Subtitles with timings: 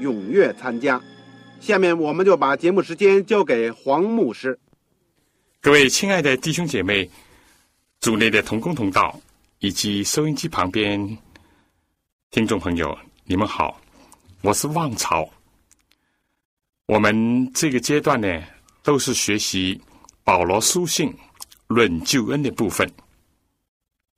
[0.00, 1.00] 踊跃参加。
[1.60, 4.58] 下面我们就把节目时间交给黄牧师。
[5.60, 7.08] 各位亲爱的弟兄姐妹、
[8.00, 9.20] 组内的同工同道
[9.58, 11.18] 以及收音机旁边
[12.30, 13.80] 听众朋友，你们好，
[14.42, 15.28] 我是旺朝。
[16.86, 18.42] 我们这个阶段呢，
[18.82, 19.80] 都是学习
[20.24, 21.14] 保罗书信。
[21.68, 22.90] 论救恩的部分，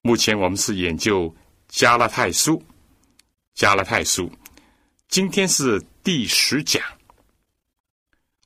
[0.01, 1.31] 目前我们是研究
[1.69, 2.63] 加拉太书。
[3.53, 4.33] 加拉太书，
[5.13, 6.83] 今天是第十讲。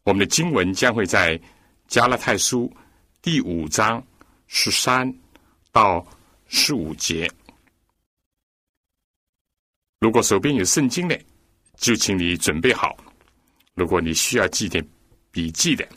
[0.02, 1.40] 我们的经文将会在
[1.86, 2.68] 加拉太书
[3.22, 4.04] 第五章
[4.48, 5.08] 十三
[5.70, 6.04] 到
[6.48, 7.30] 十五节。
[10.00, 11.16] 如果手边有圣经的，
[11.76, 12.88] 就请你准备好；
[13.74, 14.84] 如果你需要记点
[15.30, 15.88] 笔记的，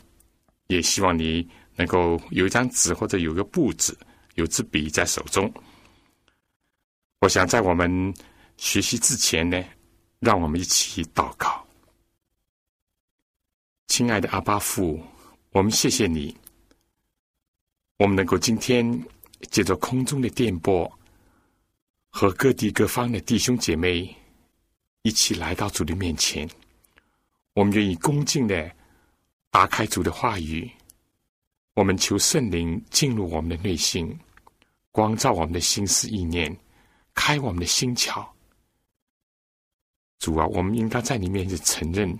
[0.68, 1.50] 也希望你。
[1.74, 3.98] 能够有一张纸或者有个布子，
[4.34, 5.52] 有支笔在手中。
[7.20, 8.14] 我想在我们
[8.58, 9.64] 学习之前呢，
[10.20, 11.66] 让我们一起祷告。
[13.88, 15.00] 亲爱的阿巴父，
[15.50, 16.36] 我们谢谢你，
[17.96, 19.04] 我们能够今天
[19.50, 20.90] 借着空中的电波
[22.10, 24.14] 和各地各方的弟兄姐妹
[25.02, 26.48] 一起来到主的面前，
[27.54, 28.70] 我们愿意恭敬的
[29.50, 30.70] 打开主的话语。
[31.74, 34.14] 我们求圣灵进入我们的内心，
[34.90, 36.54] 光照我们的心思意念，
[37.14, 38.28] 开我们的心窍。
[40.20, 42.16] 主啊，我们应该在你面前承认，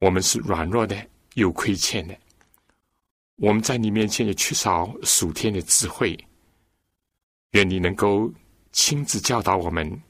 [0.00, 0.94] 我们是软弱的，
[1.34, 2.18] 有亏欠的。
[3.36, 6.18] 我们在你面前也缺少属天的智慧。
[7.52, 8.30] 愿你能够
[8.72, 10.02] 亲自教导我们，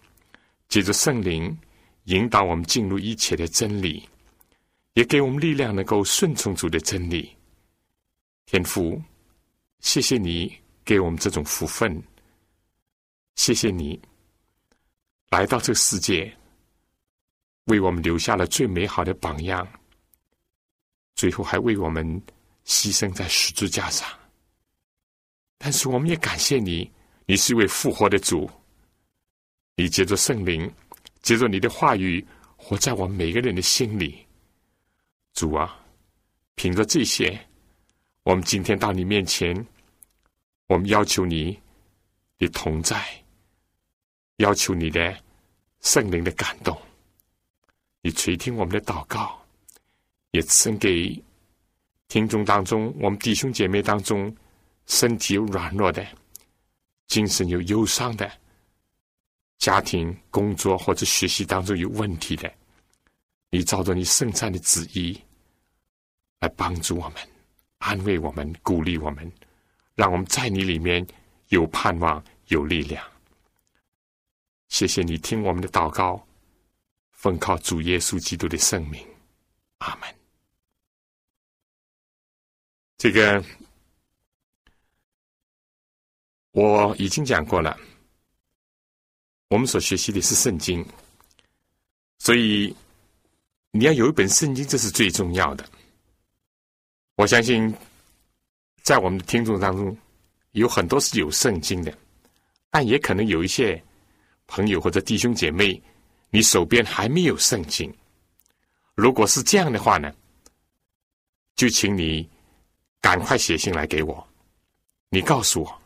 [0.69, 1.56] 借着圣灵
[2.05, 4.09] 引导我们进入一切的真理，
[4.95, 7.37] 也给我们力量，能够顺从主的真理。
[8.47, 9.00] 天父，
[9.81, 12.03] 谢谢你给我们这种福分，
[13.34, 14.00] 谢谢你
[15.28, 16.34] 来到这个世界，
[17.66, 19.66] 为我们留下了最美好的榜样，
[21.15, 22.04] 最后还为我们
[22.65, 24.09] 牺牲在十字架上。
[25.59, 26.91] 但是我们也感谢你，
[27.25, 28.49] 你是一位复活的主，
[29.75, 30.72] 你借着圣灵，
[31.22, 32.25] 借着你的话语，
[32.56, 34.25] 活在我们每个人的心里。
[35.33, 35.78] 主啊，
[36.54, 37.38] 凭着这些。
[38.22, 39.54] 我们今天到你面前，
[40.66, 41.59] 我们要求你
[42.38, 43.04] 的同在，
[44.37, 45.16] 要求你的
[45.81, 46.77] 圣灵的感动，
[48.06, 49.37] 你垂听我们的祷告，
[50.31, 51.21] 也赐给
[52.06, 54.33] 听众当中，我们弟兄姐妹当中，
[54.87, 56.06] 身体有软弱的，
[57.09, 58.31] 精神有忧伤的，
[59.59, 62.49] 家庭、工作或者学习当中有问题的，
[63.50, 65.21] 你照着你圣善的旨意
[66.39, 67.16] 来帮助我们。
[67.78, 69.33] 安慰我们，鼓励我们，
[69.97, 71.05] 让我们在你里面
[71.49, 73.05] 有盼望、有力量。
[74.69, 76.26] 谢谢你听我们的祷告，
[77.16, 79.04] 奉靠主耶稣基督的圣名，
[79.78, 80.15] 阿门。
[82.99, 83.43] 这个
[86.53, 87.77] 我已经讲过了，
[89.49, 90.87] 我们所学习的是圣经，
[92.19, 92.74] 所以
[93.71, 95.66] 你要有一本圣经，这是最重要的。
[97.16, 97.74] 我相信，
[98.83, 99.97] 在我们的听众当中，
[100.53, 101.97] 有很多是有圣经的，
[102.71, 103.83] 但也可能有一些
[104.47, 105.83] 朋友或者弟兄姐妹，
[106.36, 107.91] 你手边还没有圣经。
[108.94, 110.15] 如果是这样的话呢，
[111.54, 112.28] 就请你
[113.00, 114.28] 赶快写信来给我，
[115.09, 115.83] 你告诉我，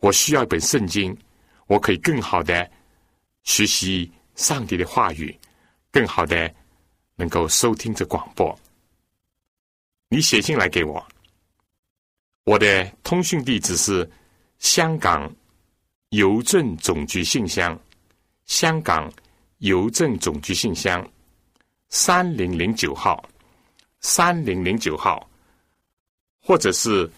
[0.00, 1.16] 我需要一本圣经，
[1.68, 2.68] 我可以更好的
[3.44, 5.38] 学习上帝的话语，
[5.92, 6.52] 更好的
[7.14, 8.58] 能够收听这广播。
[10.08, 11.06] 你写信来给我，
[12.42, 14.10] 我的通讯地址是
[14.58, 15.32] 香港
[16.08, 17.80] 邮政总局信箱，
[18.46, 19.08] 香港
[19.62, 21.08] 邮政总局信箱
[21.88, 23.24] 三零零九号，
[24.00, 25.28] 三零零九号，
[26.40, 27.08] 或者是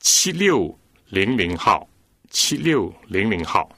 [0.00, 0.76] 七六
[1.06, 1.88] 零零号，
[2.28, 3.70] 七六零零号。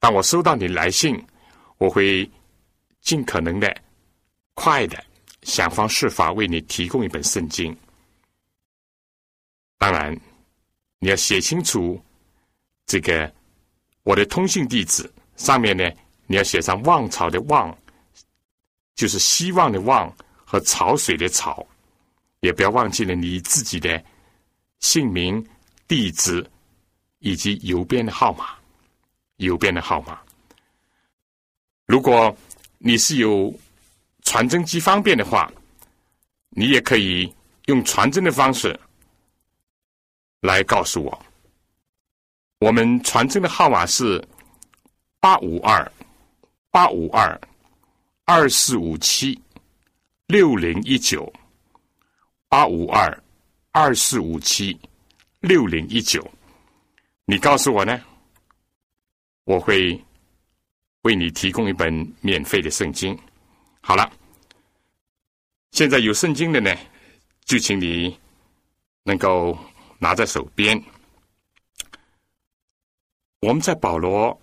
[0.00, 1.16] 当我收到你来信，
[1.76, 2.28] 我会
[3.00, 3.72] 尽可能的
[4.54, 5.00] 快的
[5.42, 7.76] 想方设法为你提供一本圣经。
[9.76, 10.12] 当然，
[10.98, 12.02] 你要写清楚
[12.86, 13.32] 这个
[14.02, 15.88] 我的通信地址，上面呢
[16.28, 17.76] 你要写上“望潮”的“望”，
[18.94, 20.14] 就是希望的“望”
[20.46, 21.66] 和潮水的“潮”，
[22.40, 24.00] 也不要忘记了你自己的
[24.78, 25.44] 姓名、
[25.88, 26.48] 地址
[27.18, 28.50] 以及邮编的号码。
[29.38, 30.20] 邮编的号码。
[31.86, 32.36] 如果
[32.78, 33.52] 你是有
[34.22, 35.50] 传真机方便的话，
[36.50, 37.32] 你也可以
[37.66, 38.78] 用传真的方式
[40.40, 41.24] 来告诉我。
[42.58, 44.22] 我们传真的号码是
[45.20, 45.92] 八五二
[46.70, 47.40] 八五二
[48.24, 49.40] 二四五七
[50.26, 51.32] 六零一九
[52.48, 53.22] 八五二
[53.72, 54.78] 二四五七
[55.40, 56.26] 六零一九。
[57.24, 57.98] 你告诉我呢？
[59.44, 59.98] 我会
[61.02, 63.18] 为你提供一本免费的圣经。
[63.80, 64.10] 好了，
[65.70, 66.74] 现在有圣经的呢，
[67.46, 68.18] 就请你
[69.04, 69.58] 能够
[69.98, 70.82] 拿在手边。
[73.40, 74.38] 我们在保罗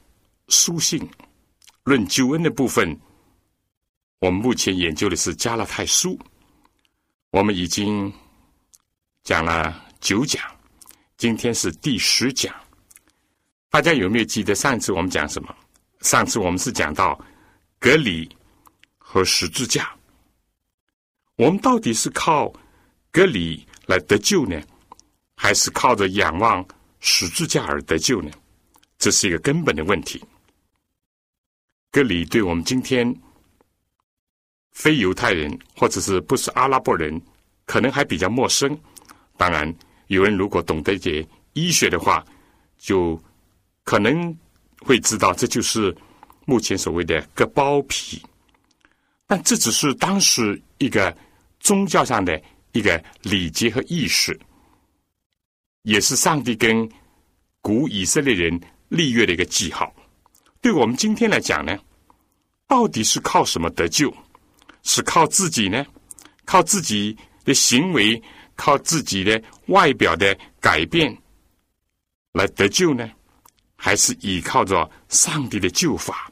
[0.48, 1.08] 书信
[1.86, 3.00] 论救恩的部分，
[4.18, 6.20] 我们目前研究的是加拉太书。
[7.30, 8.12] 我们已经
[9.24, 10.44] 讲了九讲，
[11.16, 12.52] 今天是第十讲。
[13.70, 15.56] 大家有没有记得上次我们讲什么？
[16.02, 17.24] 上次我们是讲到
[17.78, 18.28] 隔离
[18.98, 19.96] 和十字架。
[21.36, 22.52] 我们到底是靠
[23.12, 24.60] 隔离来得救呢，
[25.36, 26.68] 还是靠着仰望
[27.00, 28.32] 十字架而得救呢？
[28.98, 30.20] 这是一个根本的问题。
[31.96, 33.16] 隔离对我们今天
[34.74, 37.22] 非犹太人或者是不是阿拉伯人，
[37.66, 38.78] 可能还比较陌生。
[39.38, 39.74] 当然，
[40.08, 42.22] 有人如果懂得一些医学的话，
[42.78, 43.18] 就。
[43.86, 44.36] 可能
[44.80, 45.96] 会知道，这就是
[46.46, 48.20] 目前所谓的割包皮，
[49.28, 51.16] 但这只是当时一个
[51.60, 54.38] 宗教上的一个礼节和意识，
[55.84, 56.90] 也是上帝跟
[57.62, 58.60] 古以色列人
[58.90, 59.94] 立约的一个记号。
[60.66, 61.78] 对我们今天来讲呢，
[62.66, 64.12] 到底是靠什么得救？
[64.82, 65.86] 是靠自己呢？
[66.44, 68.20] 靠自己的行为？
[68.56, 71.16] 靠自己的外表的改变
[72.32, 73.08] 来得救呢？
[73.76, 76.32] 还是依靠着上帝的救法，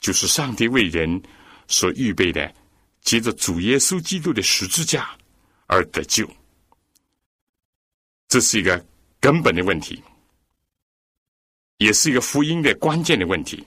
[0.00, 1.22] 就是上帝为人
[1.66, 2.50] 所预备的，
[3.02, 5.10] 借着主耶稣基督的十字架
[5.66, 6.26] 而得救。
[8.28, 8.82] 这是一个
[9.20, 10.02] 根本的问题，
[11.78, 13.64] 也是一个福音的关键的问题。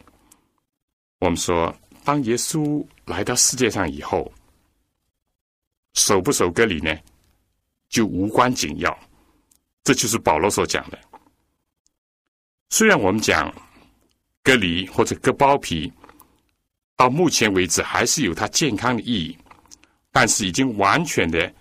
[1.19, 4.31] 我们说，当耶稣来到世界上以后，
[5.93, 6.97] 守不守割礼呢，
[7.89, 8.97] 就无关紧要。
[9.83, 10.99] 这就是保罗所讲的。
[12.69, 13.53] 虽然我们讲
[14.43, 15.91] 割梨或者割包皮，
[16.95, 19.37] 到目前为止还是有它健康的意义，
[20.11, 21.53] 但是已经完全的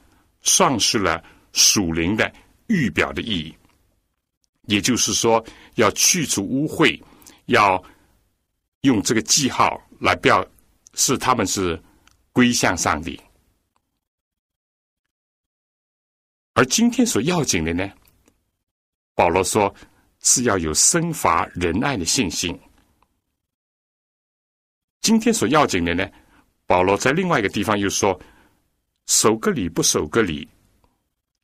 [0.43, 1.23] 丧失了
[1.53, 2.31] 属灵的
[2.67, 3.55] 预表的意义。
[4.71, 5.45] 也就是说，
[5.75, 6.99] 要去除污秽，
[7.47, 7.83] 要
[8.81, 10.47] 用这个记号来表
[10.95, 11.79] 示他们是
[12.33, 13.21] 归向上帝。
[16.55, 17.91] 而今天所要紧的呢，
[19.15, 19.75] 保罗说。
[20.23, 22.55] 是要有生发仁爱的信心。
[25.01, 26.07] 今天所要紧的呢，
[26.67, 28.21] 保罗在另外一个地方又说：
[29.07, 30.47] 守个礼不守个礼，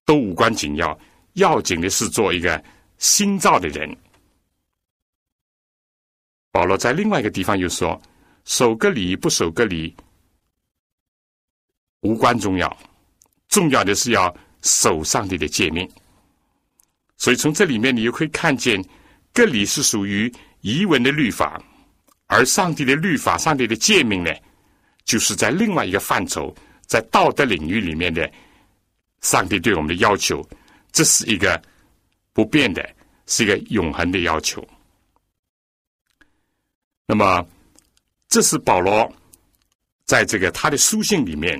[0.04, 1.00] 都无关紧要，
[1.36, 2.62] 要紧的是做一个
[2.98, 3.96] 新造的人。
[6.50, 8.00] 保罗在另外一个地方又说：
[8.44, 9.94] 守个礼不守个礼，
[12.00, 12.74] 无关重要，
[13.48, 15.88] 重要的是要守上帝的诫命。
[17.18, 18.82] 所以从这里面，你又可以看见，
[19.32, 21.62] 各里是属于遗文的律法，
[22.26, 24.30] 而上帝的律法、上帝的诫命呢，
[25.04, 26.54] 就是在另外一个范畴，
[26.86, 28.30] 在道德领域里面的
[29.20, 30.46] 上帝对我们的要求，
[30.92, 31.60] 这是一个
[32.36, 32.86] 不变的，
[33.24, 34.62] 是一个永恒的要求。
[37.06, 37.48] 那么，
[38.28, 39.10] 这是保罗
[40.04, 41.58] 在这个他的书信里面，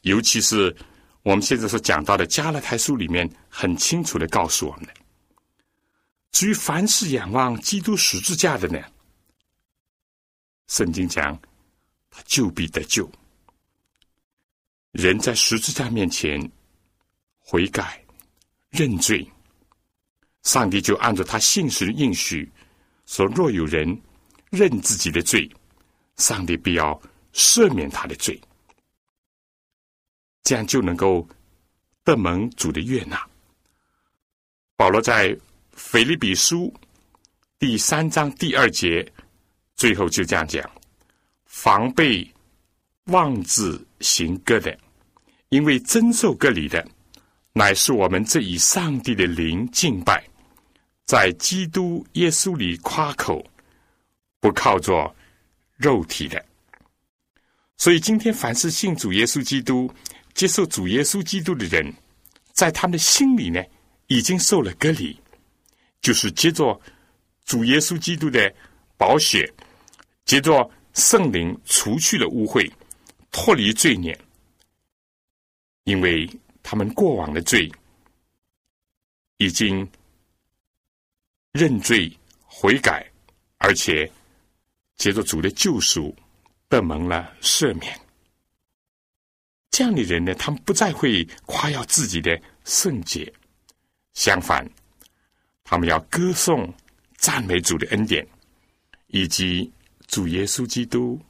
[0.00, 0.74] 尤其是。
[1.22, 4.94] 我们现在所讲到的《加勒泰书》里面很清楚的告诉我们的，
[6.30, 8.80] 至于凡是仰望基督十字架的呢，
[10.68, 11.36] 圣经讲
[12.10, 13.10] 他就必得救。
[14.92, 16.40] 人在十字架面前
[17.40, 18.00] 悔改
[18.70, 19.28] 认罪，
[20.46, 22.48] 上帝就按照他信实的应许
[23.04, 24.00] 说：若有人
[24.50, 25.50] 认自己的罪，
[26.18, 26.98] 上帝必要
[27.32, 28.40] 赦免他的罪，
[30.44, 31.28] 这样就能够
[32.04, 33.20] 得蒙主的悦纳。
[34.76, 35.36] 保罗在
[35.72, 36.72] 腓利比书
[37.58, 39.04] 第三章第二节
[39.74, 40.64] 最后就这样讲：
[41.46, 42.24] 防备
[43.06, 44.78] 妄自行割的，
[45.48, 46.86] 因为真受割礼的，
[47.52, 50.24] 乃是我们这以上帝的灵敬拜，
[51.06, 53.42] 在基督耶稣里夸口，
[54.40, 55.14] 不靠着。
[55.78, 56.42] 肉体的，
[57.76, 59.92] 所以今天凡是信主耶稣基督、
[60.32, 61.92] 接受主耶稣基督的人，
[62.54, 63.62] 在他们的心里呢，
[64.06, 65.14] 已经受了隔离，
[66.00, 66.80] 就是接着
[67.44, 68.50] 主耶稣基督的
[68.96, 69.52] 宝血，
[70.24, 72.72] 接着圣灵除去了污秽，
[73.30, 74.18] 脱离罪孽，
[75.84, 76.26] 因为
[76.62, 77.70] 他们过往的罪
[79.36, 79.86] 已经
[81.56, 83.04] 认罪悔改，
[83.56, 84.08] 而且。
[84.98, 86.16] 借着主的救赎，
[86.70, 88.00] 得蒙了赦免。
[89.70, 93.30] 这样的人呢，他们不再会夸耀自己的圣洁，
[94.14, 94.66] 相反，
[95.64, 96.72] 他们要歌颂、
[97.18, 98.26] 赞美主的恩典，
[99.08, 99.70] 以及
[100.06, 101.20] 主耶稣基督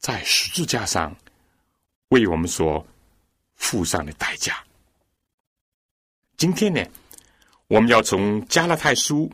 [0.00, 1.16] 在十字架上
[2.08, 2.84] 为我们所
[3.54, 4.60] 付上的代价。
[6.36, 6.84] 今天呢，
[7.68, 9.30] 我们要从加拉太书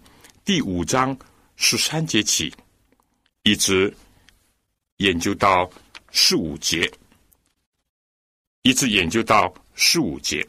[0.51, 1.17] 第五章
[1.55, 2.53] 十三节起。
[3.45, 3.97] 一直
[4.97, 5.71] 研究到
[6.11, 6.91] 十五节，
[8.63, 10.45] 一直研究到十五节。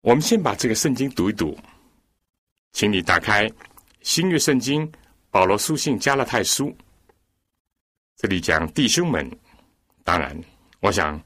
[0.00, 1.56] 我们先把这个圣经读一读，
[2.72, 3.48] 请你打开
[4.00, 4.90] 新约圣经
[5.30, 6.76] 保罗书信加勒太书。
[8.16, 9.30] 这里讲弟兄们，
[10.02, 10.36] 当然，
[10.80, 11.22] 我想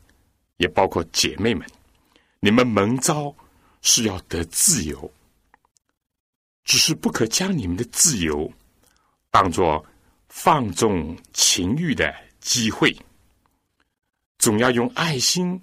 [0.59, 1.67] 也包括姐妹们，
[2.41, 3.35] 你们蒙召
[3.81, 5.11] 是要得自由，
[6.67, 8.53] 只是不可将你们的自由
[9.31, 9.83] 当作。
[10.29, 12.95] 放纵情欲的机会，
[14.39, 15.59] 总要用爱心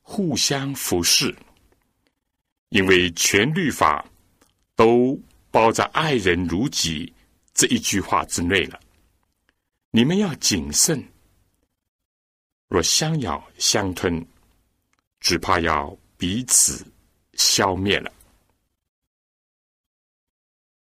[0.00, 1.32] 互相服侍，
[2.70, 4.04] 因为全律法
[4.74, 5.16] 都
[5.52, 7.12] 包在“爱人如己”
[7.54, 8.80] 这一句话之内了。
[9.92, 11.06] 你们要谨慎，
[12.66, 14.26] 若相咬相吞，
[15.20, 16.84] 只怕要彼此
[17.34, 18.10] 消灭了。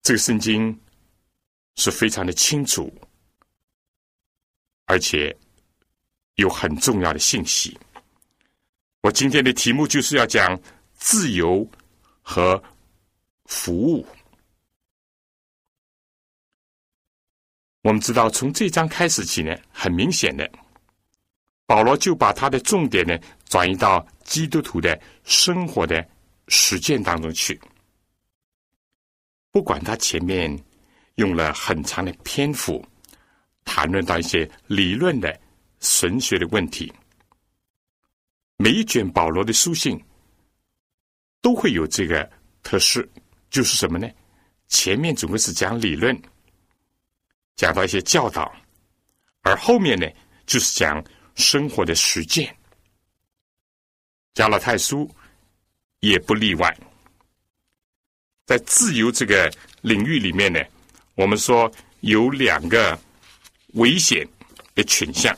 [0.08, 0.74] 这个圣经
[1.76, 2.90] 是非常的清楚。
[4.86, 5.36] 而且
[6.36, 7.78] 有很重要的信息。
[9.02, 10.58] 我今天的题目就是要讲
[10.94, 11.70] 自由
[12.22, 12.58] 和
[13.44, 14.06] 服务。
[17.82, 20.50] 我们知道，从这章开始起呢，很明显的，
[21.66, 26.02] 保罗就把他的重点呢转移到基督徒的生活的
[26.46, 27.60] 实践当中去。
[29.58, 30.56] 不管他前面
[31.16, 32.80] 用了很长的篇幅。
[33.64, 35.36] 谈论到一些理论的
[35.80, 36.92] 神学的问题，
[38.56, 40.00] 每一卷保罗的书信
[41.42, 42.30] 都会有这个
[42.62, 43.04] 特色，
[43.50, 44.08] 就是什么呢？
[44.68, 46.16] 前面总归是讲理论，
[47.56, 48.54] 讲到一些教导，
[49.42, 50.06] 而后面呢，
[50.46, 52.56] 就是讲生活的实践。
[54.34, 55.10] 加拉太书
[55.98, 56.72] 也不例外，
[58.48, 59.52] 在自由这个
[59.82, 60.58] 领域里面呢，
[61.14, 62.98] 我们说有两个。
[63.74, 64.26] 危险
[64.74, 65.36] 的倾向。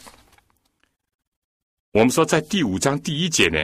[1.91, 3.59] 我们说，在第五章第一节呢，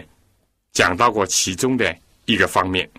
[0.73, 2.91] 讲到过其中的一个方面。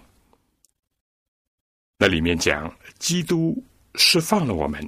[1.97, 3.61] 那里面讲，基督
[3.95, 4.81] 释放了我们，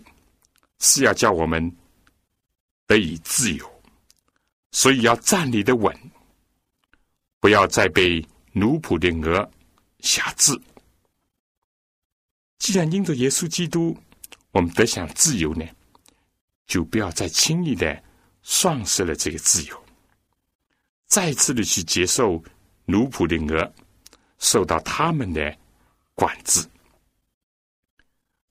[0.80, 1.70] 是要叫我们
[2.88, 3.84] 得以自由，
[4.72, 5.94] 所以要站立的稳，
[7.42, 9.51] 不要再被奴仆的鹅
[10.00, 10.58] 辖制。
[12.60, 13.98] 既然因着耶稣基督，
[14.51, 15.66] 我们得享自由呢？
[16.68, 18.04] 就不要再轻易的
[18.44, 19.84] 丧失了这个自由，
[21.08, 22.44] 再次的去接受
[22.86, 23.74] 奴仆的鹅，
[24.38, 25.58] 受到他们的
[26.13, 26.63] 管制。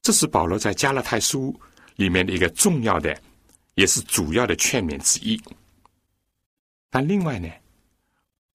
[0.03, 1.55] 这是保罗在加拉太书
[1.95, 3.17] 里面的一个重要的，
[3.75, 5.41] 也是主要的劝勉之一。
[6.91, 7.49] 但另外呢，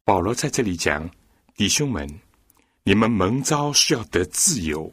[0.04, 1.10] 保罗在这里讲：
[1.56, 2.10] 弟兄们，
[2.84, 4.92] 你们蒙召是要得自由，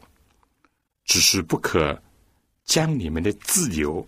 [1.11, 2.01] 只是不可
[2.63, 4.07] 将你们的自由。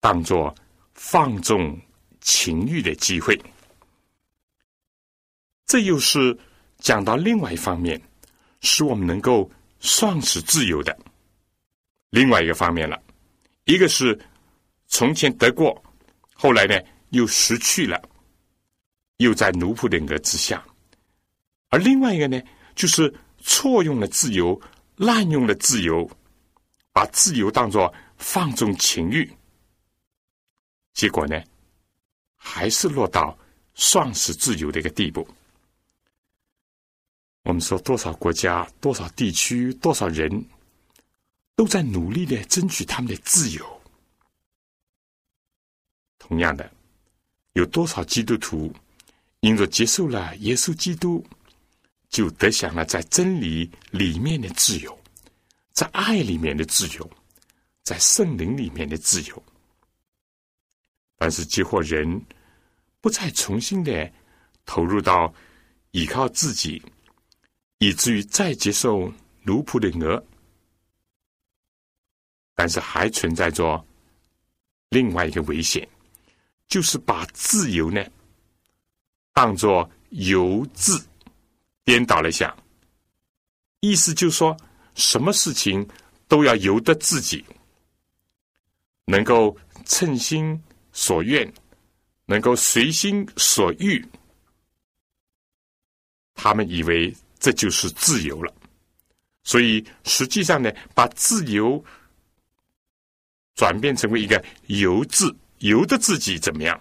[0.00, 0.54] 当做
[0.94, 1.78] 放纵
[2.22, 3.38] 情欲的机会，
[5.66, 6.34] 这又是
[6.78, 8.00] 讲到另外一方面，
[8.62, 10.98] 使我们能够丧失自由的
[12.08, 12.98] 另外一个方面了。
[13.64, 14.18] 一个是
[14.86, 15.84] 从前得过，
[16.32, 16.80] 后来呢
[17.10, 18.00] 又失去了，
[19.18, 20.56] 又在奴仆的格之下；
[21.68, 22.40] 而另外一个呢，
[22.74, 24.58] 就是错用了自由，
[25.00, 26.06] 滥用了自由，
[26.92, 29.26] 把自由当作放纵情欲。
[30.92, 31.42] 结果呢，
[32.36, 33.36] 还是落到
[33.74, 35.26] 丧失自由的一个地步。
[37.44, 40.44] 我们说，多少国家、多少地区、多少人，
[41.56, 43.80] 都在努力的争取他们的自由。
[46.18, 46.70] 同样的，
[47.54, 48.70] 有多少基督徒
[49.40, 51.24] 因着接受了耶稣基督，
[52.10, 54.98] 就得享了在真理里面的自由，
[55.72, 57.10] 在爱里面的自由，
[57.82, 59.42] 在圣灵里面的自由。
[61.16, 62.22] 但是，结果人
[63.00, 64.12] 不再重新的
[64.66, 65.32] 投入到
[65.92, 66.82] 依靠自己。
[67.82, 69.10] 以至于再接受
[69.42, 70.22] 奴仆的鹅，
[72.54, 73.82] 但是还存在着
[74.90, 75.88] 另外一个危险，
[76.68, 78.04] 就是把自由呢
[79.32, 81.02] 当作由自
[81.84, 82.56] 颠倒了一下，
[83.80, 84.56] 意思就是说，
[84.94, 85.86] 什么事情
[86.28, 87.44] 都要由得自己，
[89.04, 89.56] 能够
[89.86, 91.52] 称心所愿，
[92.26, 94.04] 能够随心所欲，
[96.34, 97.14] 他们以为。
[97.42, 98.54] 这就是自由了，
[99.44, 101.82] 所以实际上呢，把自由
[103.54, 106.78] 转变成为一个由自由的自己怎么样？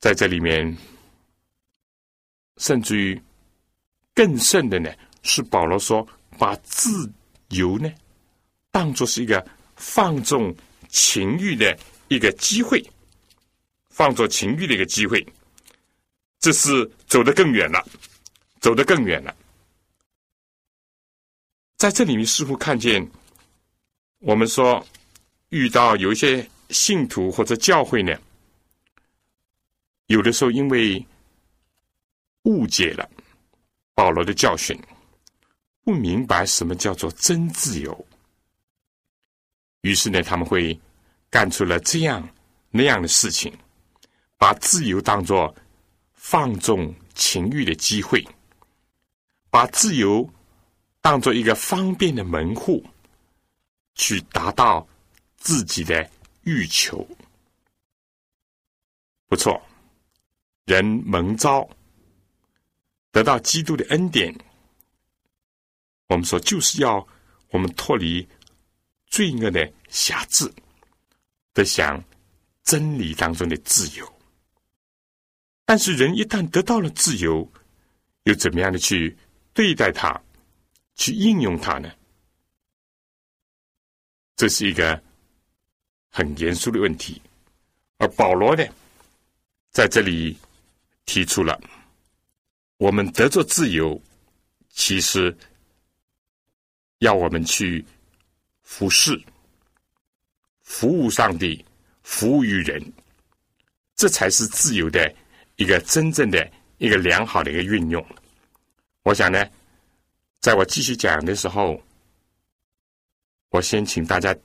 [0.00, 0.76] 在这里面，
[2.58, 3.20] 甚至于
[4.14, 4.90] 更甚的呢，
[5.22, 6.06] 是保罗说，
[6.38, 7.10] 把自
[7.48, 7.92] 由呢
[8.70, 9.44] 当做是一个
[9.76, 10.54] 放纵
[10.88, 11.76] 情欲的
[12.08, 12.84] 一个机会，
[13.90, 15.24] 放纵情欲的一个机会。
[16.38, 17.82] 这是走得更远了，
[18.60, 19.34] 走得更远了。
[21.76, 23.10] 在这里面似乎看见，
[24.18, 24.86] 我们说
[25.48, 28.16] 遇到有一些信徒或者教会呢，
[30.06, 31.04] 有的时候因为
[32.44, 33.06] 误解了
[33.94, 34.74] 保罗的教训，
[35.82, 38.06] 不明白什么叫做真自由，
[39.82, 40.80] 于是呢，他们会
[41.28, 42.26] 干出了这样
[42.70, 43.52] 那样的事情，
[44.38, 45.54] 把自由当作。
[46.26, 48.26] 放纵情欲的机会，
[49.50, 50.26] 把自由
[51.02, 52.82] 当做一个方便的门户，
[53.94, 54.88] 去达到
[55.36, 56.10] 自己的
[56.44, 57.06] 欲求。
[59.26, 59.60] 不错，
[60.64, 61.68] 人蒙招
[63.14, 64.34] 得到基督的恩典，
[66.08, 67.06] 我们说就是要
[67.50, 68.28] 我们脱离
[69.06, 70.52] 罪恶的辖制，
[71.52, 72.02] 得享
[72.64, 74.20] 真理当中的自由。
[75.64, 77.48] 但是人一旦得到了自由，
[78.24, 79.16] 又怎么样的去
[79.52, 80.20] 对待它，
[80.96, 81.88] 去应用它呢？
[84.34, 85.00] 这是一个
[86.10, 87.22] 很严肃的问题。
[87.98, 88.64] 而保罗呢，
[89.70, 90.36] 在这里
[91.06, 91.56] 提出了，
[92.76, 94.00] 我们得着自由，
[94.70, 95.36] 其实
[96.98, 97.84] 要我们去
[98.62, 99.20] 服侍、
[100.62, 101.64] 服务上帝、
[102.02, 102.92] 服务于人，
[103.94, 105.14] 这才是自由的。
[105.56, 108.04] 一个真正的一个良好的一个运用，
[109.04, 109.48] 我想呢，
[110.40, 111.80] 在我继续讲的时候，
[113.50, 114.36] 我先请大家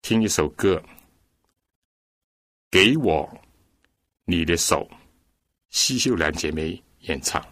[0.00, 0.82] 听一首歌，
[2.70, 3.28] 给我
[4.24, 4.90] 你的手，
[5.68, 7.42] 西秀兰姐妹演唱。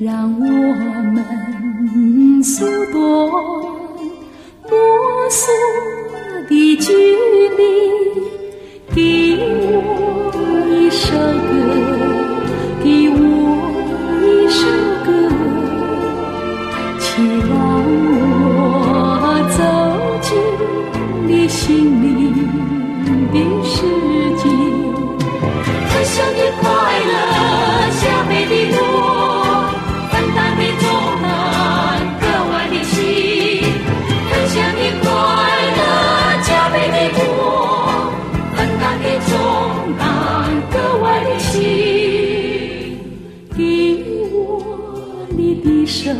[0.00, 3.77] 让我们缩短
[5.28, 5.52] 摸索
[6.48, 6.90] 的距
[7.58, 7.60] 离，
[8.94, 8.98] 给
[9.44, 10.32] 我
[10.70, 11.04] 一首
[11.44, 11.97] 歌，
[46.08, 46.14] 手，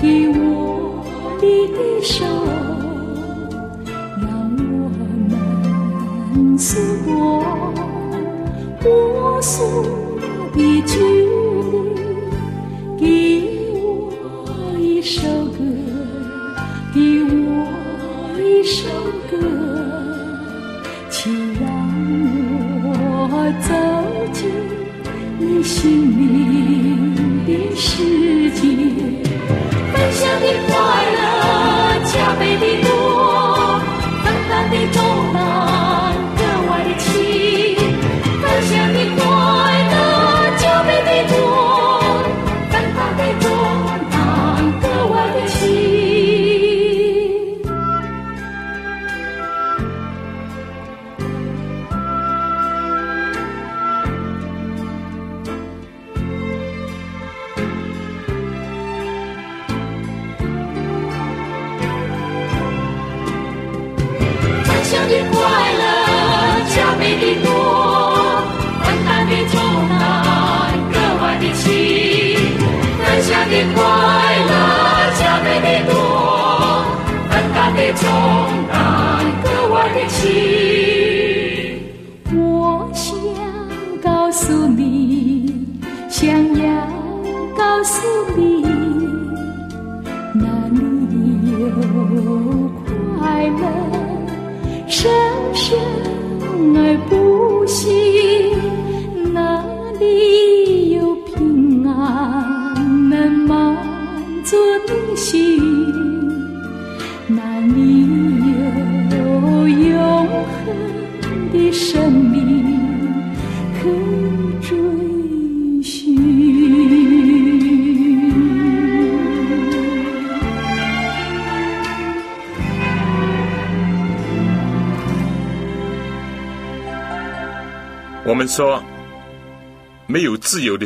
[0.00, 1.02] 给我
[1.40, 2.24] 你的手，
[4.20, 7.10] 让我们诉过
[8.84, 9.58] 我诉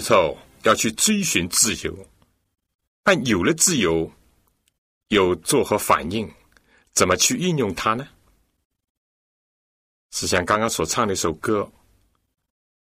[0.07, 2.07] 有自由的时候要去追寻自由，
[3.03, 4.11] 但有了自由，
[5.09, 6.33] 有作何反应？
[6.93, 8.09] 怎么去运用它呢？
[10.11, 11.71] 是像刚刚所唱的一首歌，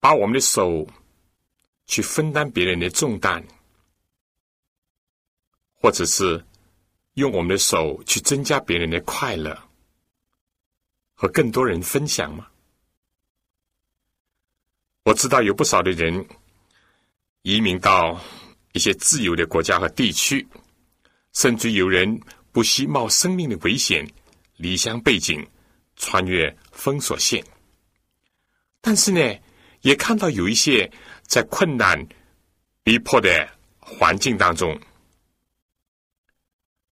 [0.00, 0.86] 把我们的手
[1.86, 3.42] 去分担别人的重担，
[5.74, 6.44] 或者是
[7.14, 9.56] 用我们的手去增加别人的快乐，
[11.14, 12.48] 和更多人分享吗？
[15.04, 16.24] 我知道有不少的人
[17.42, 18.20] 移民到
[18.72, 20.46] 一些自由的国家和地区，
[21.32, 22.20] 甚至有人
[22.52, 24.08] 不惜冒生命的危险
[24.56, 25.44] 离乡背井，
[25.96, 27.44] 穿越封锁线。
[28.80, 29.20] 但是呢，
[29.80, 30.90] 也看到有一些
[31.26, 32.06] 在困难、
[32.84, 34.80] 逼迫的环境当中，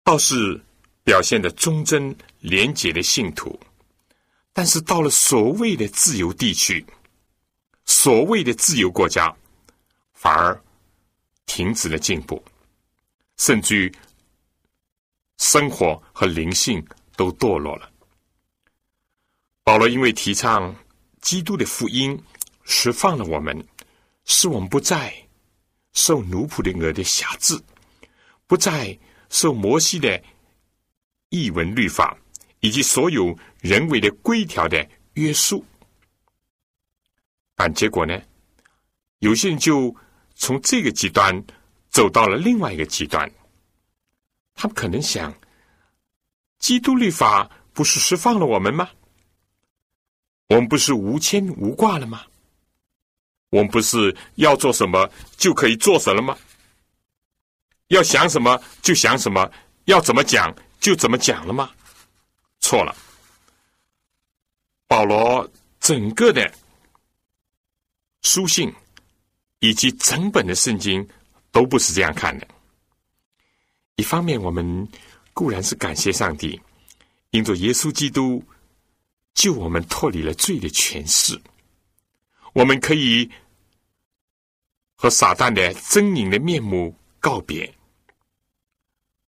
[0.03, 0.61] 倒是
[1.05, 3.59] 表现的忠贞廉洁的信徒，
[4.53, 6.85] 但是到了所谓的自由地区。
[7.87, 9.35] 所谓的自由国家，
[10.21, 10.63] 反而
[11.47, 12.45] 停止了进步，
[13.39, 13.93] 甚至于
[15.39, 17.91] 生活和灵性都堕落了。
[19.65, 20.77] 保罗因为提倡
[21.23, 22.23] 基督的福音，
[22.65, 23.67] 释放了我们，
[24.27, 25.11] 使我们不再
[25.95, 27.59] 受奴仆的额的辖制，
[28.47, 28.99] 不再
[29.31, 30.23] 受摩西的
[31.31, 32.15] 译文律法
[32.61, 35.65] 以及所有人为的规条的约束。
[37.55, 38.23] 但结果呢？
[39.21, 39.97] 有些人就
[40.41, 41.45] 从这个极端
[41.91, 43.31] 走到了另外一个极端。
[44.55, 45.33] 他们可能想：
[46.59, 48.89] 基督律法不是释放了我们吗？
[50.49, 52.25] 我们不是无牵无挂了吗？
[53.51, 56.39] 我们不是要做什么就可以做什么吗？
[57.89, 59.53] 要想什么就想什么，
[59.85, 61.71] 要怎么讲就怎么讲了吗？
[62.61, 62.97] 错了。
[64.89, 65.49] 保罗
[65.81, 66.51] 整个的。
[68.23, 68.73] 书信
[69.61, 71.07] 以及整本的圣经
[71.51, 72.47] 都不是这样看的。
[73.97, 74.89] 一方面，我们
[75.33, 76.61] 固然是感谢上帝，
[77.31, 78.43] 因着耶稣基督
[79.35, 81.41] 救我们脱离了罪的权势，
[82.53, 83.31] 我们可以
[84.97, 87.73] 和撒旦的狰狞的面目告别。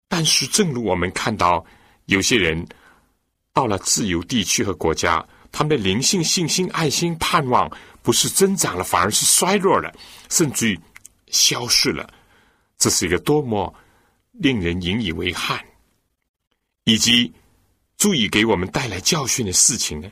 [0.08, 1.64] 但是，正如我们看到，
[2.06, 2.66] 有些人
[3.52, 7.70] 到了自由地区和国家，他们的灵性、信心、爱心、盼望。
[8.04, 9.94] 不是增长了，反而是衰弱了，
[10.28, 10.80] 甚至于
[11.28, 12.12] 消失了。
[12.76, 13.72] 这是一个多么
[14.32, 15.64] 令人引以为憾，
[16.82, 17.32] 以及
[17.96, 20.10] 足以给我们带来教训的事情呢？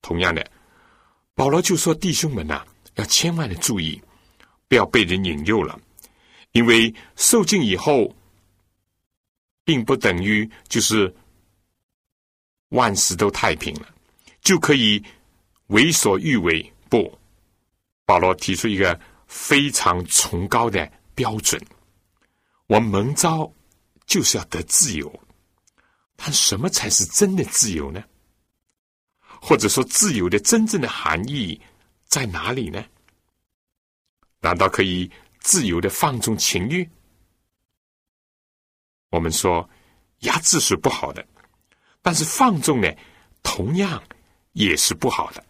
[0.00, 0.50] 同样的，
[1.34, 4.00] 保罗就说：“弟兄们呐，要千万的注意，
[4.66, 5.78] 不要被人引诱了，
[6.52, 8.10] 因为受尽以后，
[9.64, 11.14] 并不等于就是
[12.70, 13.93] 万事都太平了，
[14.44, 15.04] 就可以。”
[15.68, 17.18] 为所欲为，不。
[18.04, 21.58] 保罗提出一个非常崇高的标准：
[22.66, 23.50] 我蒙召
[24.04, 25.10] 就是要得自由。
[26.16, 28.04] 但什么才是真的自由呢？
[29.40, 31.58] 或者说，自由的真正的含义
[32.04, 32.84] 在哪里呢？
[34.40, 36.86] 难道可以自由的放纵情欲？
[39.08, 39.68] 我们说
[40.20, 41.26] 压制是不好的，
[42.02, 42.94] 但是放纵呢，
[43.42, 44.00] 同样
[44.54, 45.44] 也是不好的。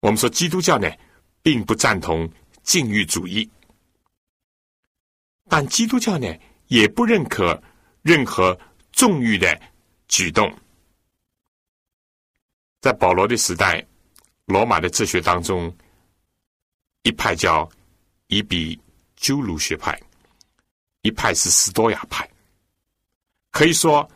[0.00, 0.88] 我们说基督教呢，
[1.42, 2.26] 并不赞同
[2.62, 3.46] 禁欲主义，
[5.50, 6.26] 但基督教呢，
[6.68, 7.62] 也不认可
[8.00, 8.58] 任何
[8.92, 9.60] 纵欲的
[10.06, 10.50] 举动。
[12.80, 13.84] 在保罗的时代，
[14.46, 15.76] 罗马的哲学当中。
[17.04, 17.66] 一派叫
[18.26, 18.78] 以比
[19.16, 19.98] 鸠鲁学派，
[21.02, 22.28] 一派是斯多亚派。
[23.50, 24.06] 可以说，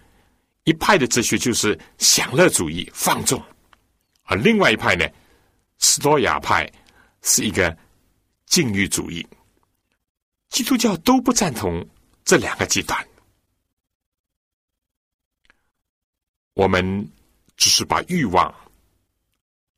[0.64, 3.38] 一派的哲学就是享乐主义、放纵；
[4.22, 5.06] 而另外一派呢，
[5.78, 6.70] 斯多亚派
[7.22, 7.76] 是一个
[8.46, 9.26] 禁欲主义。
[10.48, 11.86] 基督教都不赞同
[12.24, 13.08] 这两个极端。
[16.54, 17.10] 我们
[17.56, 18.54] 只是把欲望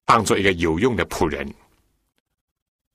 [0.05, 1.55] 当做一个有用的仆人。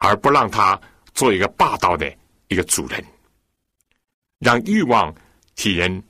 [0.01, 0.79] 而不让他
[1.13, 2.09] 做一个霸道的
[2.47, 3.03] 一个主人，
[4.37, 5.13] 让欲望
[5.55, 6.01] 替人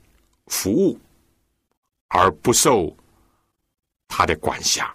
[0.46, 1.00] 服务，
[2.10, 2.96] 而不受
[4.08, 4.94] 他的管辖。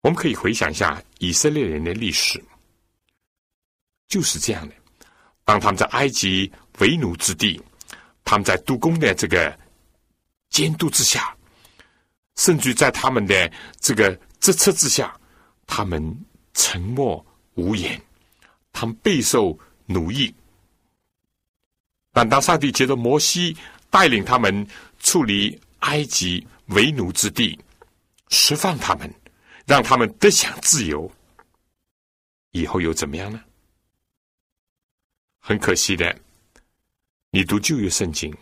[0.00, 2.42] 我们可以回想一下以色列人的历史，
[4.08, 4.74] 就是这样的。
[5.44, 7.62] 当他们在埃及为奴之地，
[8.24, 9.56] 他们在督工的这个
[10.48, 11.36] 监督之下，
[12.36, 15.14] 甚至在他们的这个支策之下，
[15.66, 16.26] 他们。
[16.58, 17.22] 沉默
[17.52, 18.00] 无言，
[18.72, 20.34] 他们备受奴役。
[22.12, 23.54] 但当上帝接着摩西
[23.90, 24.66] 带领他们
[24.98, 27.58] 处理埃及为奴之地，
[28.28, 29.12] 释放他们，
[29.66, 31.10] 让他们得享自由，
[32.50, 33.42] 以后又怎么样呢？
[35.38, 36.18] 很可惜的，
[37.30, 38.36] 你读旧约圣经，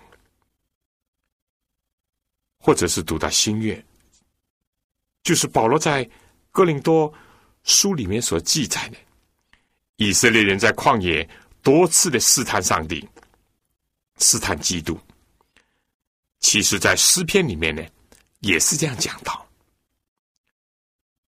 [2.59, 3.85] 或者是读到新约，
[5.23, 6.09] 就是保罗在
[6.51, 7.13] 哥林多。
[7.67, 8.99] 书里面所记载的，
[9.97, 11.27] 以色列人在旷野
[11.63, 13.09] 多次的试探上帝，
[14.19, 15.01] 试探基督。
[16.45, 17.83] 其实，在诗篇里面呢，
[18.41, 19.49] 也是这样讲到。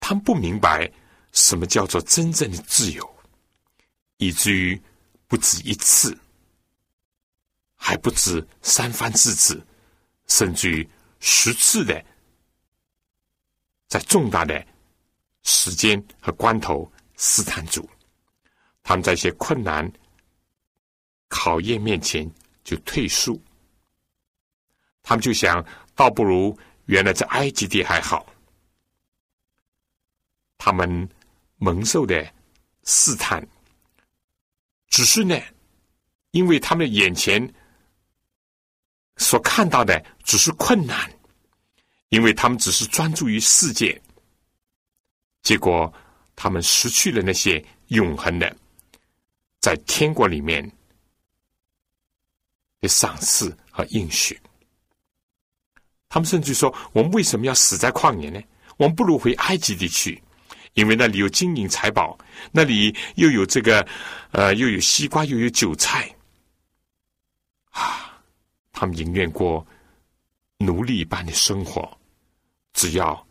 [0.01, 0.91] 他们不明白
[1.31, 3.15] 什么叫做真正的自由，
[4.17, 4.79] 以至于
[5.25, 6.15] 不止一次，
[7.77, 9.65] 还不止三番四次，
[10.27, 10.87] 甚至于
[11.21, 12.05] 十次的，
[13.87, 14.67] 在重大的。
[15.43, 17.89] 时间和关头试探主，
[18.83, 19.89] 他们在一些困难
[21.29, 22.29] 考验面前
[22.65, 23.39] 就退缩，
[25.07, 25.63] 他们就想，
[25.93, 28.25] 倒不如原来在埃及地还好。
[30.57, 31.07] 他们
[31.57, 32.33] 蒙受的
[32.85, 33.47] 试探，
[34.87, 35.39] 只是呢，
[36.31, 37.53] 因为他们眼前
[39.17, 41.07] 所看到的只是困难，
[42.09, 44.01] 因为他们只是专注于世界。
[45.43, 45.93] 结果，
[46.35, 48.57] 他们失去了那些永恒的，
[49.61, 50.67] 在天国里面
[52.81, 54.41] 的赏赐和应许。
[56.07, 58.41] 他们甚至说：“我们为什么要死在旷野呢？
[58.77, 60.21] 我们不如回埃及地区，
[60.73, 62.17] 因为那里有金银财宝，
[62.51, 63.85] 那里又有这个，
[64.31, 66.09] 呃，又有西瓜，又有韭菜。”
[67.71, 68.21] 啊，
[68.71, 69.65] 他们宁愿过
[70.57, 71.97] 奴隶一般的生活，
[72.73, 73.27] 只要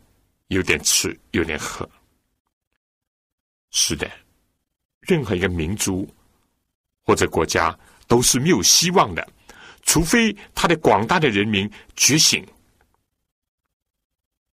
[0.49, 1.89] 有点吃，有点喝。
[3.71, 4.09] 是的，
[5.01, 6.07] 任何一个民族
[7.03, 9.27] 或者国家都是没有希望的，
[9.81, 12.45] 除非他的广大的人民觉醒，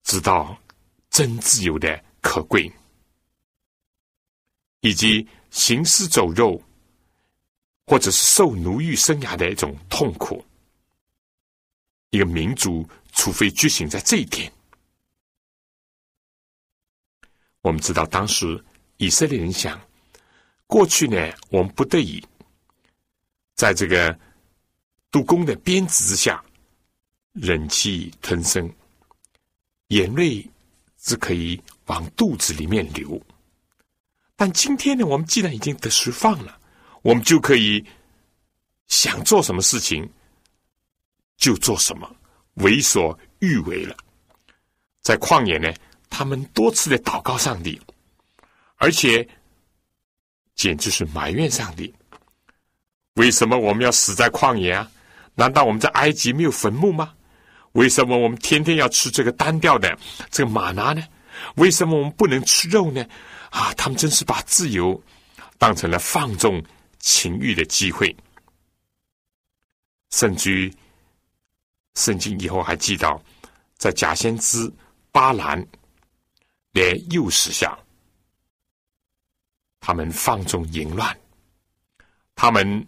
[0.02, 0.56] 知道
[1.10, 2.70] 真自由的可贵，
[4.80, 6.60] 以及行尸走肉
[7.86, 10.44] 或者是受奴役生涯的一种痛苦。
[12.10, 14.52] 一个民族除非觉醒在这一天，
[17.60, 18.62] 我们知道当时。
[18.98, 19.80] 以色列人想，
[20.68, 21.16] 过去呢，
[21.50, 22.24] 我们不得已，
[23.56, 24.16] 在这个
[25.10, 26.44] 杜工的鞭子之下，
[27.32, 28.72] 忍气吞声，
[29.92, 30.48] 眼泪
[30.98, 33.20] 只可以往肚子里面流。
[34.34, 36.58] 但今天呢，我们既然已经得释放了，
[37.02, 37.84] 我们就可以
[38.88, 40.08] 想做什么事情
[41.36, 42.10] 就做什么，
[42.54, 43.94] 为所欲为了。
[45.02, 45.70] 在旷野呢，
[46.08, 47.78] 他们多次的祷告上帝。
[48.76, 49.28] 而且，
[50.54, 51.94] 简直是埋怨上帝：
[53.14, 54.90] 为什么我们要死在旷野啊？
[55.34, 57.14] 难道我们在埃及没有坟墓吗？
[57.72, 59.98] 为什么我们天天要吃这个单调的
[60.30, 61.02] 这个玛拿呢？
[61.56, 63.04] 为什么我们不能吃肉呢？
[63.50, 65.02] 啊，他们真是把自由
[65.58, 66.62] 当成了放纵
[66.98, 68.14] 情欲的机会。
[70.10, 70.74] 甚至于，
[71.94, 73.22] 圣经以后还记到，
[73.76, 74.70] 在假先知
[75.10, 75.66] 巴兰
[76.72, 77.76] 的诱使下。
[79.80, 81.18] 他们放纵淫乱，
[82.34, 82.86] 他们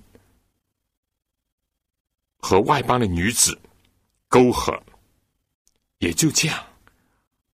[2.38, 3.58] 和外邦的女子
[4.34, 4.82] 沟壑，
[5.98, 6.66] 也就这样，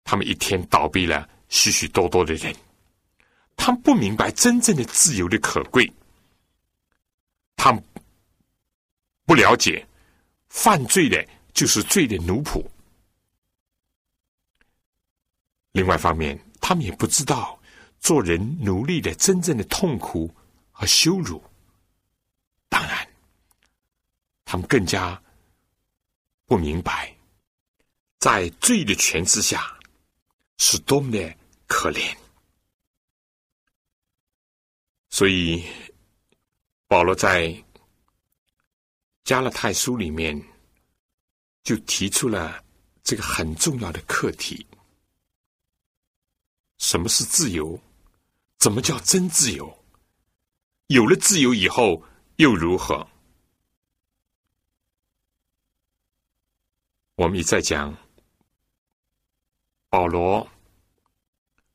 [0.05, 2.55] 他们一天倒闭了许许多多的人。
[3.57, 5.91] 他们不明白真正的自由的可贵，
[7.57, 7.83] 他们
[9.25, 9.85] 不了解
[10.47, 12.65] 犯罪的就是罪的奴仆。
[15.73, 17.59] 另外一方面，他们也不知道
[17.99, 20.33] 做人奴隶的真正的痛苦
[20.71, 21.43] 和羞辱。
[22.69, 23.05] 当然，
[24.45, 25.21] 他们更加
[26.49, 27.15] 不明白，
[28.17, 29.79] 在罪的权之下
[30.57, 32.17] 是多么的可怜。
[35.11, 35.63] 所以，
[36.87, 37.55] 保罗在
[39.23, 40.35] 加勒泰书里面
[41.61, 42.65] 就提出了
[43.03, 44.65] 这个很重要的课题。
[46.79, 47.79] 什么是自由？
[48.57, 49.85] 怎么叫真自由？
[50.87, 52.03] 有了自由以后
[52.37, 53.07] 又如何？
[57.19, 57.93] 我们一再讲，
[59.89, 60.49] 保罗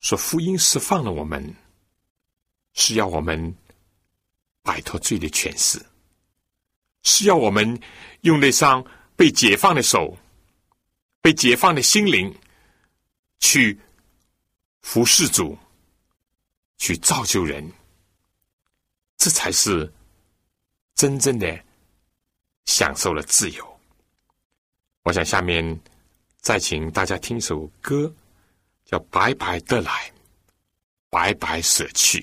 [0.00, 1.54] 说福音释放了我们，
[2.72, 3.54] 是要我们
[4.62, 5.84] 摆脱罪的权势，
[7.02, 7.78] 是要我们
[8.22, 8.82] 用那双
[9.16, 10.16] 被解放的手、
[11.20, 12.34] 被解放的心灵
[13.38, 13.78] 去。
[14.80, 15.58] 服侍主，
[16.76, 17.72] 去造就人，
[19.16, 19.90] 这才是
[20.94, 21.64] 真正的
[22.66, 23.73] 享受了自由。
[25.04, 25.80] 我想下面
[26.40, 28.10] 再请大家听首歌，
[28.86, 30.10] 叫《白白的来，
[31.10, 32.20] 白白舍去》，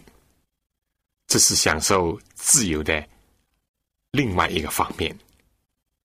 [1.27, 3.07] 这是享受自由的
[4.09, 5.15] 另外一个方面。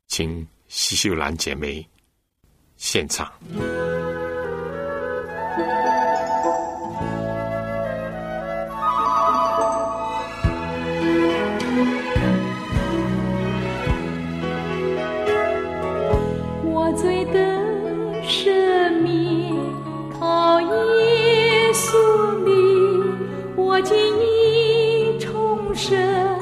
[0.07, 1.89] 请西秀兰姐妹
[2.77, 3.27] 献唱。
[23.77, 26.36] 我见你重生。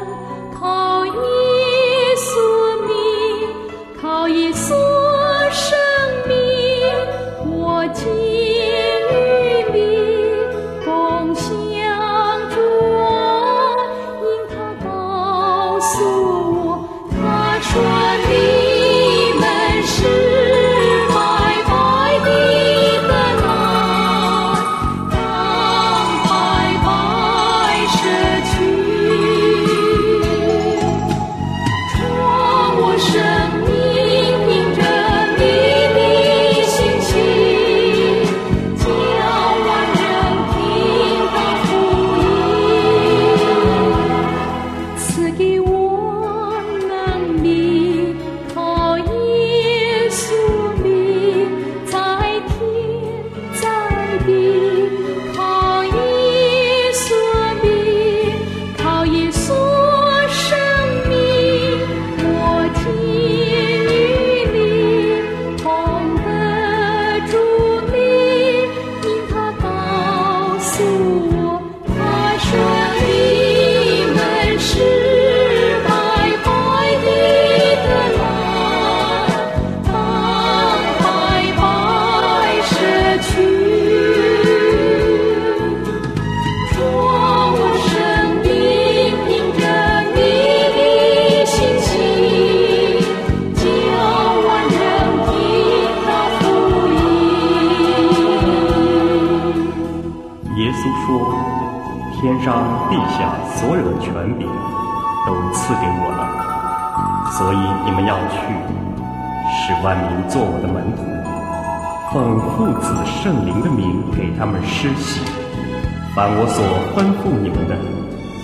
[116.94, 117.76] 宽恕你们的，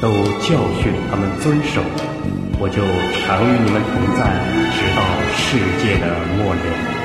[0.02, 1.80] 都教训他们遵守，
[2.58, 2.82] 我就
[3.22, 4.26] 常与你们同在，
[4.74, 6.99] 直到世界的末了。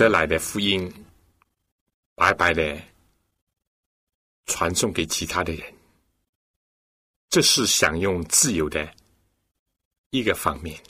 [0.00, 0.90] 得来的福音，
[2.14, 2.80] 白白的
[4.46, 5.74] 传送给其他的人，
[7.28, 8.90] 这是享用自由的
[10.08, 10.82] 一个方面。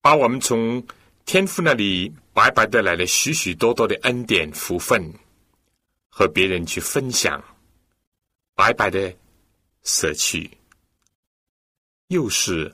[0.00, 0.80] 把我们从
[1.24, 5.12] 天父那里白白得来的许许多多的恩典福分，
[6.08, 7.42] 和别人去分享，
[8.54, 9.12] 白白的
[9.82, 10.48] 舍去，
[12.06, 12.72] 又是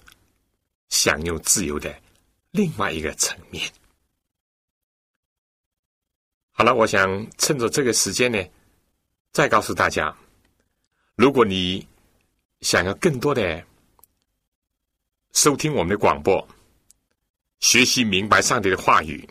[0.90, 1.99] 享用自由的。
[2.51, 3.72] 另外一个层面，
[6.55, 8.38] 好了，我想趁着这个时间呢，
[9.32, 10.14] 再告诉大家，
[11.16, 11.86] 如果你
[12.61, 13.64] 想要更多的
[15.32, 16.46] 收听我们的广播，
[17.61, 19.26] 学习明白上帝的话语，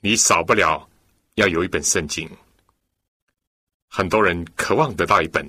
[0.00, 0.88] 你少不了
[1.34, 2.30] 要有一本圣经。
[3.88, 5.46] 很多人渴望得到一本，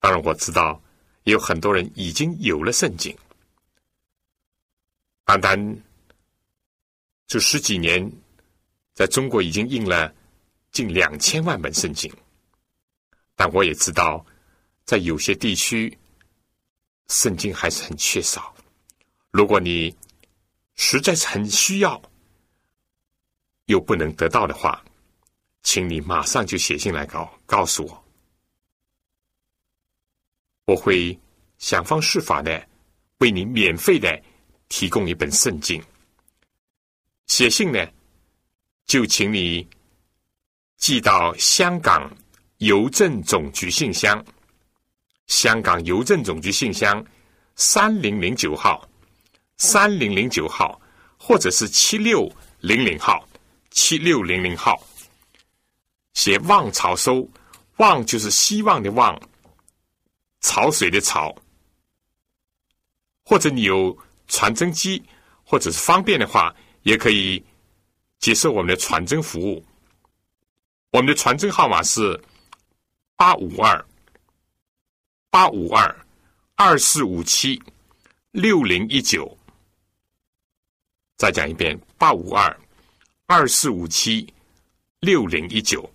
[0.00, 0.82] 当然我知道
[1.24, 3.16] 有很多人已经有了圣经，
[5.24, 5.82] 单单。
[7.26, 8.10] 这十几年，
[8.98, 10.12] 在中国已经印了
[10.72, 12.12] 近两千万本圣经，
[13.36, 14.26] 但我也知道，
[14.84, 15.96] 在有些地区，
[17.06, 18.52] 圣经还是很缺少。
[19.30, 19.96] 如果你
[20.74, 22.02] 实在是很需要，
[23.66, 24.84] 又不能得到的话，
[25.62, 28.04] 请你马上就写信来告告诉我，
[30.64, 31.16] 我会
[31.58, 32.68] 想方设法的
[33.18, 34.20] 为你免费的
[34.68, 35.80] 提供一本圣经。
[37.28, 37.78] 写信呢，
[38.88, 39.68] 就请你
[40.78, 42.10] 寄到香港
[42.56, 44.24] 邮政总局信箱，
[45.26, 47.04] 香港邮政总局信箱
[47.54, 48.88] 三零零九号，
[49.58, 50.80] 三零零九号，
[51.18, 52.26] 或者是七六
[52.60, 53.28] 零零号，
[53.70, 54.82] 七六零零号，
[56.14, 57.28] 写望潮收，
[57.76, 59.20] 望就是希望的望，
[60.40, 61.36] 潮水的潮，
[63.22, 63.94] 或者你有
[64.28, 65.02] 传真机，
[65.44, 66.54] 或者是方便的话。
[66.84, 67.44] 也可以
[68.18, 69.64] 接受我们的传真服务。
[70.90, 72.18] 我们的传真号码是
[73.16, 73.84] 八五二
[75.30, 76.06] 八五二
[76.54, 77.62] 二四五七
[78.30, 79.36] 六零一九。
[81.16, 82.60] 再讲一遍：八五二
[83.26, 84.32] 二四五七
[85.00, 85.88] 六零一九。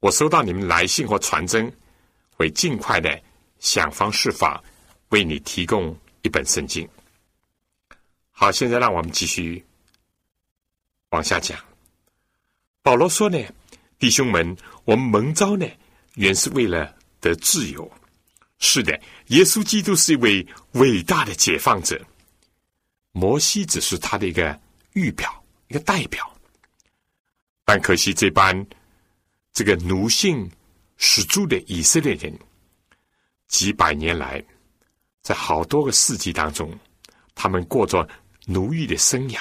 [0.00, 1.72] 我收到你们来信或传真，
[2.36, 3.22] 会尽快的
[3.58, 4.62] 想方设法
[5.08, 6.86] 为你提供一本圣经。
[8.30, 9.64] 好，现在让我们继续
[11.14, 11.56] 往下讲。
[12.82, 13.38] 保罗说呢，
[13.98, 15.64] 弟兄们，我们蒙召呢，
[16.14, 17.90] 原是为了得自由。
[18.58, 22.04] 是的，耶稣基督是一位伟大的解放者，
[23.12, 24.60] 摩西只是他的一个
[24.94, 26.28] 预表、一个代表。
[27.64, 28.66] 但可惜，这般
[29.52, 30.50] 这个奴性
[30.96, 32.36] 十足的以色列人，
[33.46, 34.44] 几百年来，
[35.22, 36.76] 在好多个世纪当中，
[37.36, 38.06] 他们过着。
[38.46, 39.40] 奴役的生涯，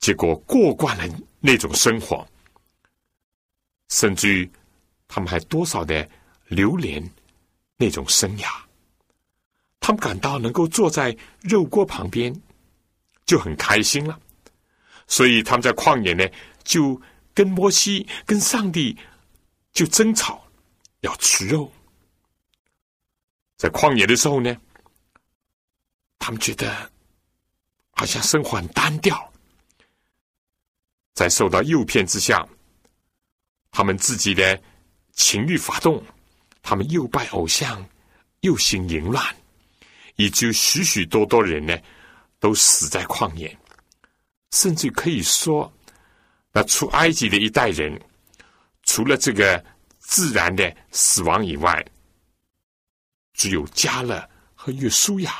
[0.00, 1.04] 结果过惯了
[1.38, 2.26] 那种生活，
[3.88, 4.50] 甚至于
[5.06, 6.08] 他们还多少的
[6.46, 7.02] 留恋
[7.76, 8.48] 那种生涯。
[9.78, 12.34] 他们感到能够坐在肉锅旁边
[13.24, 14.18] 就很开心了，
[15.06, 16.26] 所以他们在旷野呢，
[16.64, 17.00] 就
[17.32, 18.96] 跟摩西、跟上帝
[19.72, 20.44] 就争吵，
[21.00, 21.70] 要吃肉。
[23.56, 24.56] 在旷野的时候呢，
[26.18, 26.90] 他们觉得。
[27.92, 29.29] 好像生活很单调，
[31.20, 32.48] 在受到诱骗之下，
[33.70, 34.58] 他们自己的
[35.12, 36.02] 情欲发动，
[36.62, 37.86] 他们又拜偶像，
[38.40, 39.22] 又行淫乱，
[40.16, 41.78] 以及许许多多人呢，
[42.38, 43.54] 都死在旷野，
[44.52, 45.70] 甚至可以说，
[46.52, 48.00] 那出埃及的一代人，
[48.84, 49.62] 除了这个
[49.98, 51.84] 自然的死亡以外，
[53.34, 55.34] 只有加勒和约书亚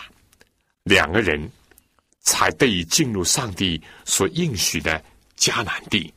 [0.82, 1.50] 两个人。
[2.22, 5.02] 才得以进入上帝所应许的
[5.40, 6.12] 迦南地，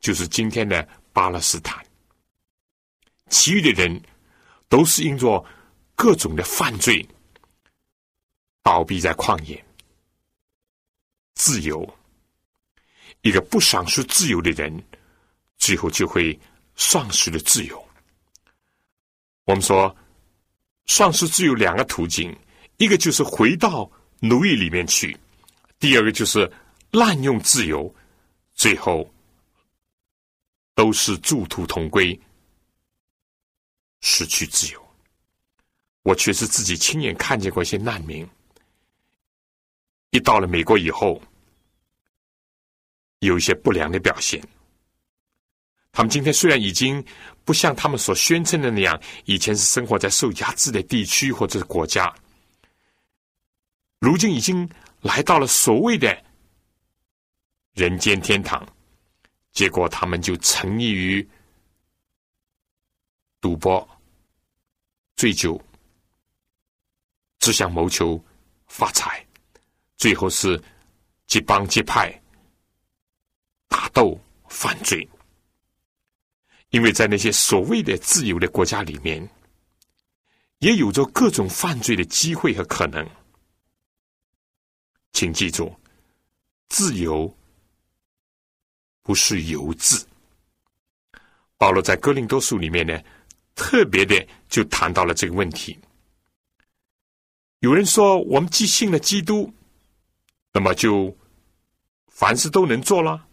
[0.00, 1.82] 就是今天的巴勒斯坦。
[3.30, 4.00] 其余的人
[4.68, 5.42] 都是因着
[5.94, 7.04] 各种的犯罪
[8.62, 9.64] 倒闭在旷野。
[11.34, 11.98] 自由，
[13.22, 14.84] 一个不丧失自由的人，
[15.56, 16.38] 最后就会
[16.76, 17.82] 丧失了自由。
[19.46, 19.96] 我们说，
[20.84, 22.36] 丧失自由两个途径，
[22.76, 23.90] 一个就是回到。
[24.20, 25.14] 奴役里面去，
[25.78, 26.50] 第二个就是
[26.92, 27.94] 滥用自由，
[28.64, 29.06] 最后
[30.74, 32.18] 都是殊途同归，
[34.00, 34.82] 失去自由。
[36.02, 38.26] 我确实自己亲眼看见过一些难民，
[40.12, 41.20] 一到了美国以后，
[43.18, 44.42] 有一些不良的表现。
[45.92, 47.04] 他们今天虽然已经
[47.44, 52.10] 不像他们所宣称的那样，以前是生活在受压制的地区或者是国家。
[53.98, 54.66] 如今已经
[55.02, 56.24] 来到了所谓的
[57.74, 58.66] 人间天堂，
[59.52, 61.28] 结果他们就沉溺于
[63.40, 63.86] 赌博、
[65.16, 65.60] 醉酒，
[67.40, 68.22] 只想谋求
[68.68, 69.26] 发财，
[69.96, 70.62] 最后是
[71.26, 72.10] 结帮结派、
[73.66, 74.18] 打斗、
[74.48, 75.06] 犯罪。
[76.70, 79.28] 因为在那些所谓的自由的国家里面，
[80.58, 83.04] 也有着各种犯罪的机会和可能。
[85.12, 85.74] 请记住，
[86.68, 87.32] 自由
[89.04, 90.04] 不是由字。
[91.56, 93.00] 保罗在哥林多书里面呢，
[93.54, 95.78] 特别的就谈到了这个问题。
[97.60, 99.52] 有人说，我们既信了基督，
[100.52, 101.16] 那么就
[102.08, 103.24] 凡事都能做了。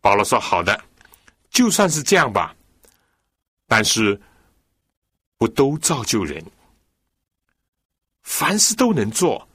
[0.00, 0.82] 保罗说：“好的，
[1.50, 2.54] 就算是这样吧。”
[3.66, 4.20] 但是，
[5.36, 6.44] 不都造就人？
[8.22, 9.46] 凡事都能做。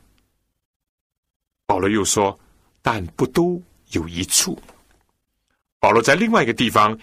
[1.65, 2.39] 保罗又说
[2.81, 3.61] ：“但不都
[3.91, 4.59] 有一处。”
[5.83, 6.97] 保罗在另外一个地方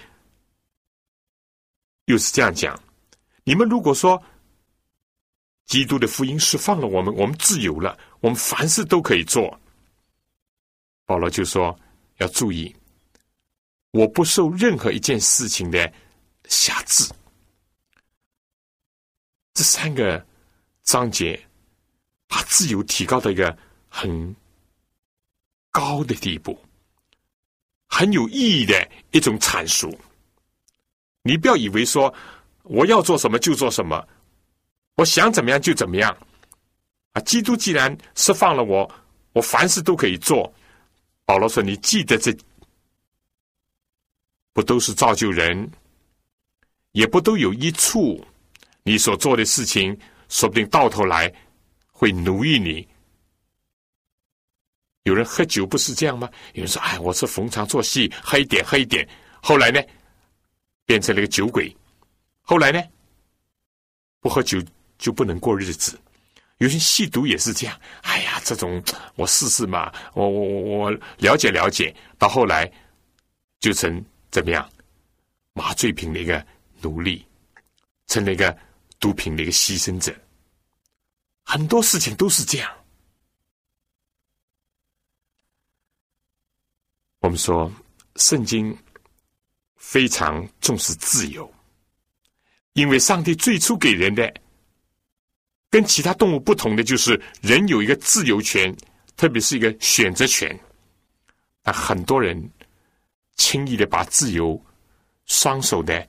[2.06, 2.82] 又是这样讲
[3.44, 4.22] ：“你们如果说
[5.66, 9.60] 基督的福音释放了我们，我们自由了，我们凡事都可以做。”
[11.04, 11.78] 保罗就说
[12.20, 12.74] ：“要注意，
[13.90, 15.92] 我不受任何一件事情的。”
[16.48, 17.04] 辖制，
[19.52, 20.26] 这三个
[20.84, 21.38] 章节
[22.26, 23.54] 把自由提高到一个
[23.90, 24.34] 很
[25.70, 26.58] 高的地步，
[27.90, 29.92] 很有意义的一种阐述。
[31.22, 32.12] 你不要以为说
[32.62, 34.08] 我要做什么就做什么，
[34.94, 36.16] 我想怎么样就怎么样。
[37.12, 38.90] 啊，基督既然释放了我，
[39.32, 40.50] 我凡事都可以做。
[41.26, 42.34] 保罗说：“你记得这
[44.52, 45.70] 不都是造就人？”
[46.92, 48.24] 也不都有一处，
[48.82, 49.96] 你所做的事情，
[50.28, 51.32] 说不定到头来
[51.92, 52.86] 会奴役你。
[55.04, 56.28] 有人喝酒不是这样吗？
[56.54, 59.08] 有人说：“哎，我是逢场作戏，喝一点，喝一点。”
[59.42, 59.80] 后来呢，
[60.84, 61.74] 变成了个酒鬼。
[62.42, 62.82] 后来呢，
[64.20, 64.62] 不喝酒
[64.98, 65.98] 就不能过日子。
[66.58, 67.80] 有些吸毒也是这样。
[68.02, 68.82] 哎呀，这种
[69.14, 72.70] 我试试嘛，我我我我了解了解，到后来
[73.58, 74.68] 就成怎么样
[75.54, 76.44] 麻醉品的一个。
[76.82, 77.22] 奴隶
[78.06, 78.56] 成了一个
[78.98, 80.10] 毒品的一个牺牲者，
[81.44, 82.70] 很多事情都是这样。
[87.20, 87.72] 我们说，
[88.16, 88.76] 圣经
[89.76, 91.50] 非常重视自由，
[92.74, 94.32] 因为上帝最初给人的
[95.70, 98.74] 跟其他动物不同的，就是人有一个自由权，
[99.16, 100.58] 特别是一个选择权。
[101.62, 102.50] 但很多人
[103.36, 104.60] 轻易的把自由
[105.26, 106.06] 双手的。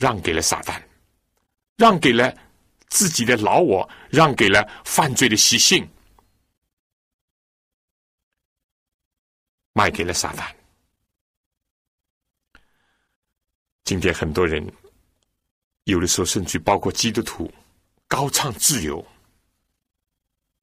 [0.00, 0.80] 让给了撒旦，
[1.76, 2.34] 让给了
[2.88, 5.86] 自己的老我，让给了犯罪的习性，
[9.72, 10.50] 卖给了撒旦。
[13.84, 14.64] 今天很多人，
[15.84, 17.52] 有的时候甚至包括基督徒，
[18.06, 19.04] 高唱自由，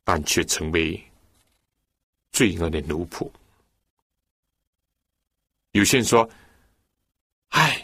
[0.03, 1.03] 但却成为
[2.32, 3.30] 罪恶的奴仆。
[5.72, 6.30] 有些人说
[7.49, 7.84] ：“哎。”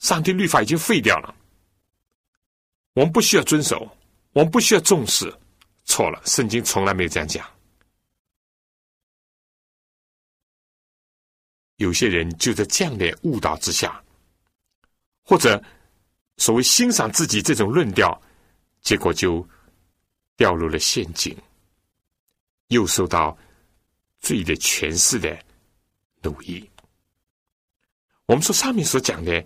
[0.00, 1.34] 上帝律法已经废掉了，
[2.94, 3.86] 我们不需要遵守，
[4.32, 5.30] 我们不需要重视。
[5.84, 7.46] 错了，圣经从来没有这样讲。
[11.80, 14.00] 有些人就在这样的误导之下，
[15.22, 15.60] 或者
[16.36, 18.20] 所谓欣赏自己这种论调，
[18.80, 19.46] 结果就
[20.36, 21.36] 掉入了陷阱，
[22.68, 23.36] 又受到
[24.20, 25.36] 罪的权势的
[26.22, 26.68] 奴役。
[28.26, 29.44] 我们说上面所讲的。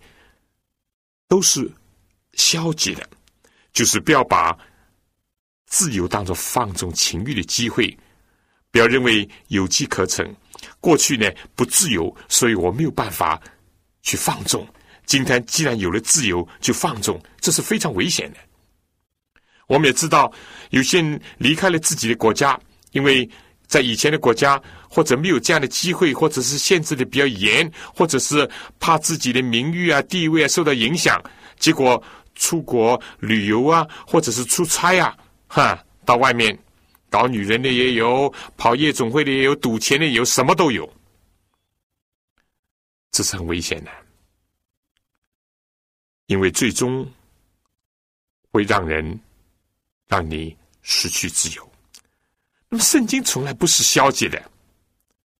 [1.26, 1.68] 都是
[2.34, 3.08] 消极的，
[3.72, 4.56] 就是不要把
[5.66, 7.98] 自由当做放纵情欲的机会，
[8.70, 10.32] 不要认为有机可乘。
[10.80, 13.40] 过去呢不自由，所以我没有办法
[14.02, 14.66] 去放纵。
[15.06, 18.38] 今天既然有了自由，就放纵，这是非常危险的。
[19.66, 20.32] 我们也知道，
[20.70, 22.58] 有些人离开了自己的国家，
[22.92, 23.28] 因为
[23.66, 24.60] 在以前的国家。
[24.86, 28.48] 或者没有这样的机会，或者是限制的比较严，或者是
[28.78, 31.20] 怕自己的名誉啊、地位啊受到影响，
[31.58, 32.00] 结果
[32.36, 35.12] 出国旅游啊，或者是出差啊，
[35.48, 36.56] 哈，到外面
[37.14, 40.92] 搞女人的也有，跑夜总会的也有，赌钱的也有，什么都有，
[43.12, 43.90] 这是很危险的，
[46.26, 47.08] 因为最终
[48.50, 49.20] 会让人
[50.08, 51.72] 让你失去自由。
[52.68, 54.50] 那么，圣经从来不是消极的。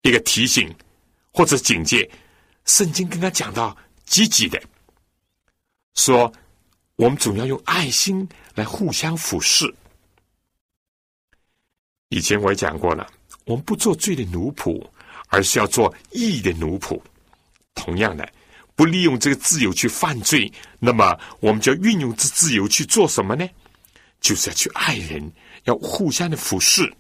[0.03, 0.73] 一个提醒
[1.33, 2.09] 或者警戒，
[2.67, 4.63] 圣经跟他讲到积极的，
[5.95, 6.33] 说
[6.95, 9.75] 我们总要用爱心来互相俯视，
[12.15, 13.05] 以前我也讲过了，
[13.45, 14.81] 我们不做罪的奴仆，
[15.31, 17.01] 而是要做义的奴仆。
[17.75, 18.33] 同样的，
[18.77, 23.45] 不利用这个自由去犯罪，那么我们就要运用这自由去做什么呢？
[24.21, 25.29] 就是要去爱人，
[25.65, 26.95] 要互相的服侍。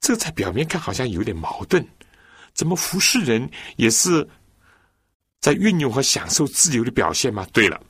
[0.00, 1.86] 这在表面看好像有点矛盾，
[2.52, 4.28] 怎么服侍人也是
[5.40, 7.46] 在运用和享受自由的表现吗？
[7.52, 7.80] 对了，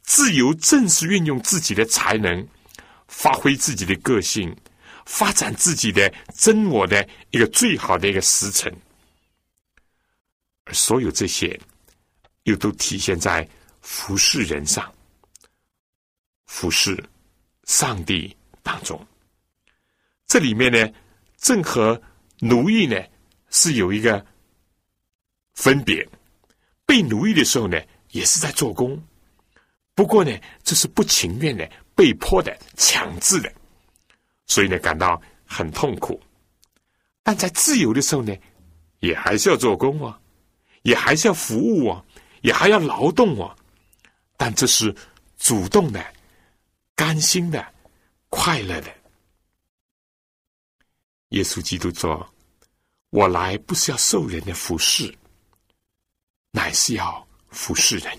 [0.00, 2.48] 自由正是运用自己的才能，
[3.06, 4.56] 发挥自己的个性，
[5.06, 8.72] 发展自己的真我的一个最好的一个时辰。
[10.64, 11.58] 而所有这些，
[12.44, 13.48] 又都体现在
[13.80, 14.92] 服侍人上，
[16.46, 17.02] 服侍
[17.64, 19.04] 上帝当中。
[20.26, 20.88] 这里面呢，
[21.36, 22.00] 正和
[22.38, 22.96] 奴役呢
[23.50, 24.24] 是有一个
[25.54, 26.08] 分别。
[26.86, 27.80] 被奴役的时候呢，
[28.10, 29.02] 也是在做工，
[29.94, 30.30] 不过呢，
[30.62, 33.52] 这是不情愿的、被迫的、强制的，
[34.46, 36.20] 所以呢，感到很痛苦。
[37.22, 38.36] 但在自由的时候呢，
[39.00, 40.18] 也还是要做工啊。
[40.82, 42.04] 也还是要服务哦，
[42.40, 43.56] 也还要劳动哦，
[44.36, 44.92] 但这是
[45.38, 46.04] 主动的、
[46.96, 47.64] 甘心的、
[48.30, 48.92] 快乐的。
[51.28, 52.28] 耶稣基督说
[53.10, 55.16] ：“我来不是要受人的服侍，
[56.50, 58.18] 乃是要服侍人。”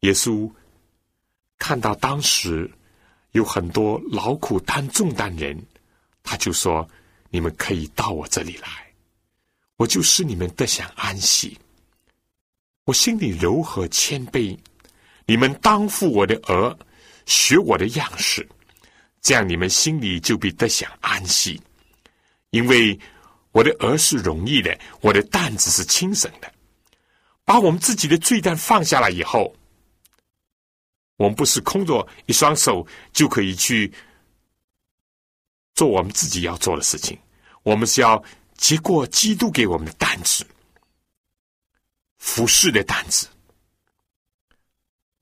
[0.00, 0.52] 耶稣
[1.56, 2.70] 看到当时
[3.32, 5.56] 有很多劳苦担重担人，
[6.22, 6.88] 他就说
[7.30, 8.68] ：“你们可以到我这里来。”
[9.76, 11.56] 我就使你们得享安息。
[12.84, 14.58] 我心里柔和谦卑，
[15.24, 16.76] 你们当负我的额，
[17.24, 18.46] 学我的样式，
[19.22, 21.60] 这样你们心里就必得享安息。
[22.50, 22.98] 因为
[23.52, 26.52] 我的额是容易的，我的担子是轻省的。
[27.44, 29.54] 把我们自己的罪担放下来以后，
[31.20, 33.92] 我们不是空着一双手就可以去
[35.74, 37.18] 做我们自己要做的事情，
[37.62, 38.24] 我们是要。
[38.60, 40.44] 接过基督给我们的担子，
[42.18, 43.26] 服侍的担子。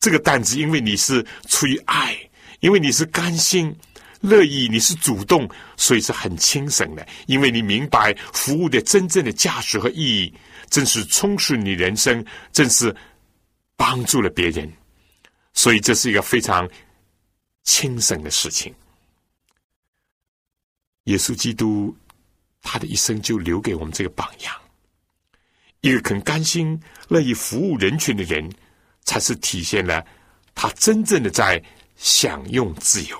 [0.00, 2.18] 这个担子，因为你是出于爱，
[2.58, 3.72] 因为你是甘心
[4.20, 7.06] 乐意，你是主动，所以是很轻省的。
[7.28, 10.34] 因为你明白服务的真正的价值和意义，
[10.68, 12.92] 正是充实你人生，正是
[13.76, 14.68] 帮助了别人，
[15.54, 16.68] 所以这是一个非常
[17.64, 18.74] 轻省的事情。
[21.04, 21.96] 耶稣基督。
[22.60, 24.54] 他的一生就留给我们这个榜样，
[25.80, 28.52] 一个肯甘心乐意服务人群的人，
[29.04, 30.04] 才是体现了
[30.56, 31.62] 他真正的在
[31.96, 33.16] 享用自由。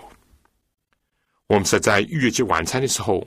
[1.47, 3.26] 我们说，在逾越节晚餐的时候，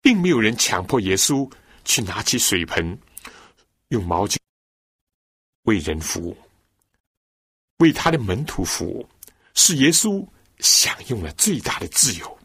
[0.00, 1.48] 并没有人强迫耶稣
[1.84, 2.98] 去拿起水盆，
[3.88, 4.38] 用毛巾
[5.64, 6.36] 为人服务，
[7.78, 9.08] 为他的门徒服务，
[9.54, 10.26] 是耶稣
[10.58, 12.38] 享用了最大的自由。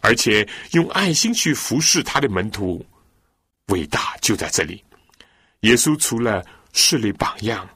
[0.00, 2.84] 而且用爱心去服侍他的门徒，
[3.66, 4.84] 伟大就在这里。
[5.60, 7.68] 耶稣除了设立榜样，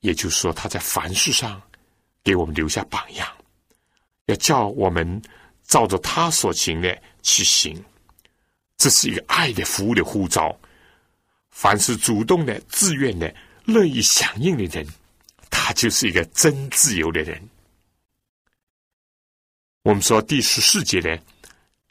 [0.00, 1.60] 也就是说他在凡事上
[2.22, 3.28] 给我们留下榜样，
[4.26, 5.20] 要叫我们
[5.64, 7.82] 照着他所行的去行。
[8.76, 10.56] 这是一个爱的服务的呼召。
[11.50, 13.34] 凡是主动的、自愿的、
[13.66, 14.86] 乐意响应的人，
[15.50, 17.48] 他就是一个真自由的人。
[19.82, 21.18] 我们说第十四节呢，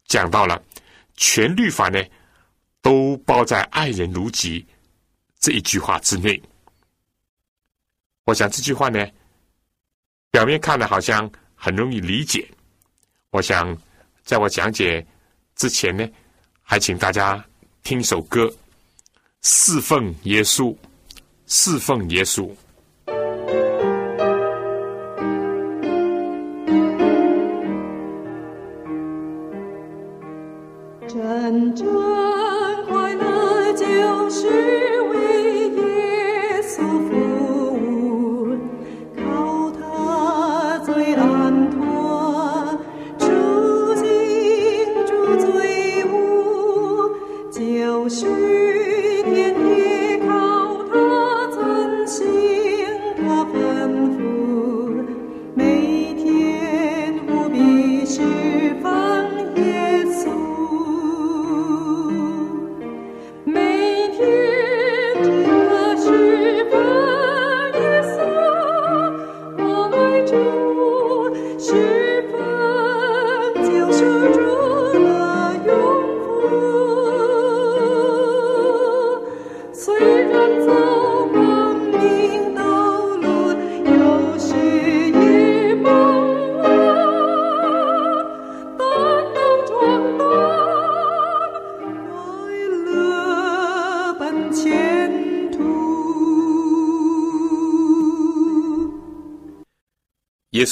[0.06, 0.62] 讲到了
[1.16, 2.02] 全律法呢，
[2.82, 4.66] 都包在“爱人如己”
[5.40, 6.42] 这一句话之内。
[8.24, 9.06] 我想这句话呢，
[10.32, 12.50] 表面看的好像很容易理解。
[13.32, 13.78] 我想
[14.24, 15.06] 在我讲解
[15.56, 16.08] 之前呢，
[16.62, 17.46] 还请大家
[17.84, 18.46] 听一首歌，
[19.42, 20.74] 《侍奉耶稣》，
[21.48, 22.50] 侍奉耶稣。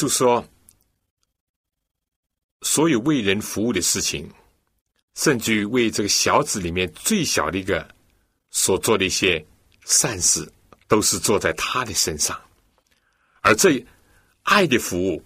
[0.04, 0.46] 稣说，
[2.62, 4.30] 所有为人服务的事情，
[5.16, 7.88] 甚至于为这个小子里面最小的一个
[8.50, 9.46] 所做的一些
[9.86, 10.52] 善事，
[10.90, 12.38] 都是做在他的身上。
[13.44, 13.82] 而这
[14.42, 15.24] 爱的服务，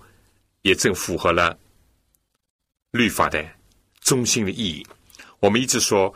[0.62, 1.58] 也正符合了
[2.92, 3.44] 律法的
[4.02, 4.86] 中心的意义。
[5.40, 6.14] 我们一直说，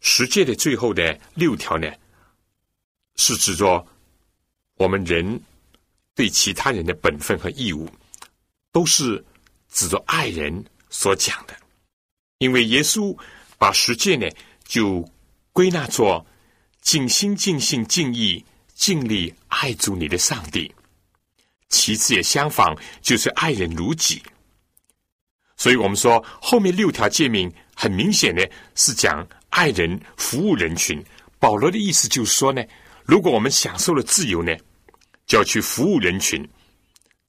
[0.00, 1.92] 十诫的最后的六条呢，
[3.16, 3.84] 是指着
[4.76, 5.42] 我们人。
[6.16, 7.86] 对其他人的本分和义务，
[8.76, 9.24] 都是
[9.72, 11.56] 指着爱人所讲的。
[12.36, 13.16] 因为耶稣
[13.56, 14.28] 把十诫呢，
[14.66, 15.02] 就
[15.50, 16.26] 归纳作
[16.82, 20.70] 尽心、尽性、尽意、尽力爱主你的上帝。
[21.70, 24.22] 其次也相仿，就是爱人如己。
[25.56, 31.02] 所以我们说，后面六条诫命很明显呢，是讲爱人、服务人群。
[31.38, 32.62] 保罗的意思就是说呢，
[33.06, 34.54] 如果我们享受了自由呢？
[35.26, 36.46] 就要去服务人群，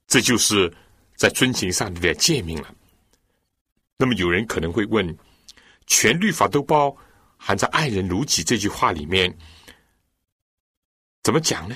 [0.07, 0.71] 这就是
[1.17, 2.73] 在遵行上帝的诫命了。
[3.97, 5.17] 那么有人可能会问：
[5.87, 6.95] 全律法都包
[7.35, 9.37] 含在“爱人如己”这句话里面，
[11.23, 11.75] 怎么讲呢？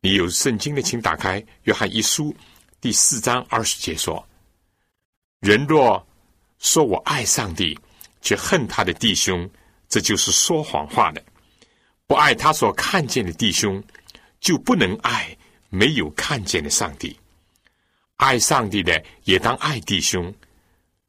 [0.00, 2.32] 你有圣经的，请打开《约翰一书》
[2.80, 4.26] 第四章二十节说
[5.40, 6.04] ：“人若
[6.58, 7.78] 说我爱上帝，
[8.20, 9.48] 却恨他的弟兄，
[9.88, 11.22] 这就是说谎话的；
[12.06, 13.80] 不爱他所看见的弟兄。”
[14.40, 15.34] 就不能爱
[15.70, 17.18] 没有看见的上帝，
[18.16, 20.32] 爱上帝的也当爱弟兄，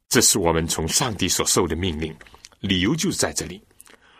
[0.08, 2.14] 这是我们从上帝所受的命令。
[2.60, 3.60] 理由就是在这里。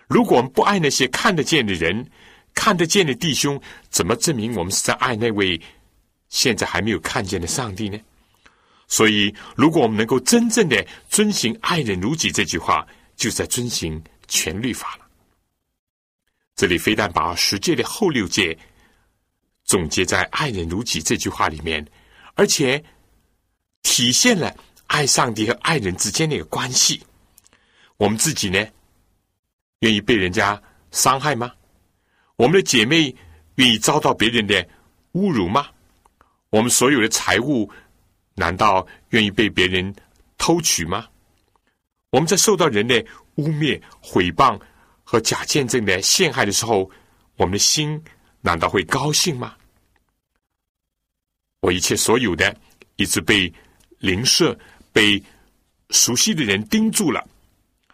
[0.09, 2.09] 如果我们不爱那些看得见的人、
[2.55, 3.61] 看得见的弟兄，
[3.91, 5.61] 怎么证明我们是在爱那位
[6.29, 7.99] 现在还没有看见的上帝呢？
[8.89, 15.05] 所以，如果我们能够真正的遵行“爱人如己”这句话，就在遵行全律法了。
[16.55, 18.57] 这里非但把十诫的后六诫。
[19.65, 21.85] 总结在“爱人如己”这句话里面，
[22.37, 22.83] 而且
[23.83, 24.55] 体现了
[24.87, 27.03] 爱上帝和爱人之间的一个关系。
[27.97, 28.65] 我们自己呢，
[29.81, 31.53] 愿意被人家伤害吗？
[32.37, 33.13] 我们的姐妹
[33.57, 34.63] 愿意遭到别人的
[35.15, 35.67] 侮辱吗？
[36.51, 37.69] 我们所有的财物，
[38.35, 39.93] 难道愿意被别人
[40.39, 41.09] 偷取吗？
[42.11, 43.05] 我们在受到人的
[43.37, 44.61] 污蔑、毁谤
[45.03, 46.89] 和假见证的陷害的时候，
[47.37, 48.01] 我们的心。
[48.43, 49.57] 难道会高兴吗？
[51.61, 52.55] 我一切所有的，
[52.97, 53.53] 一直被
[53.99, 54.57] 邻舍、
[54.93, 55.23] 被
[55.91, 57.27] 熟悉的人盯住了，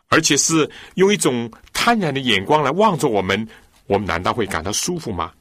[0.09, 3.49] 而且是用一种贪婪的眼光来望着我们，
[3.87, 5.33] 我们难道会感到舒服吗？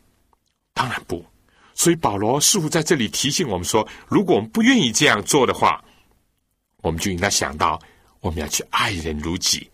[0.74, 1.26] 当然不。
[1.74, 5.84] 所以保罗似乎在这里提醒我们说：，如果我们不愿意这样做的话，
[6.82, 7.82] 我们就应该想到，
[8.20, 9.68] 我们要去爱人如己。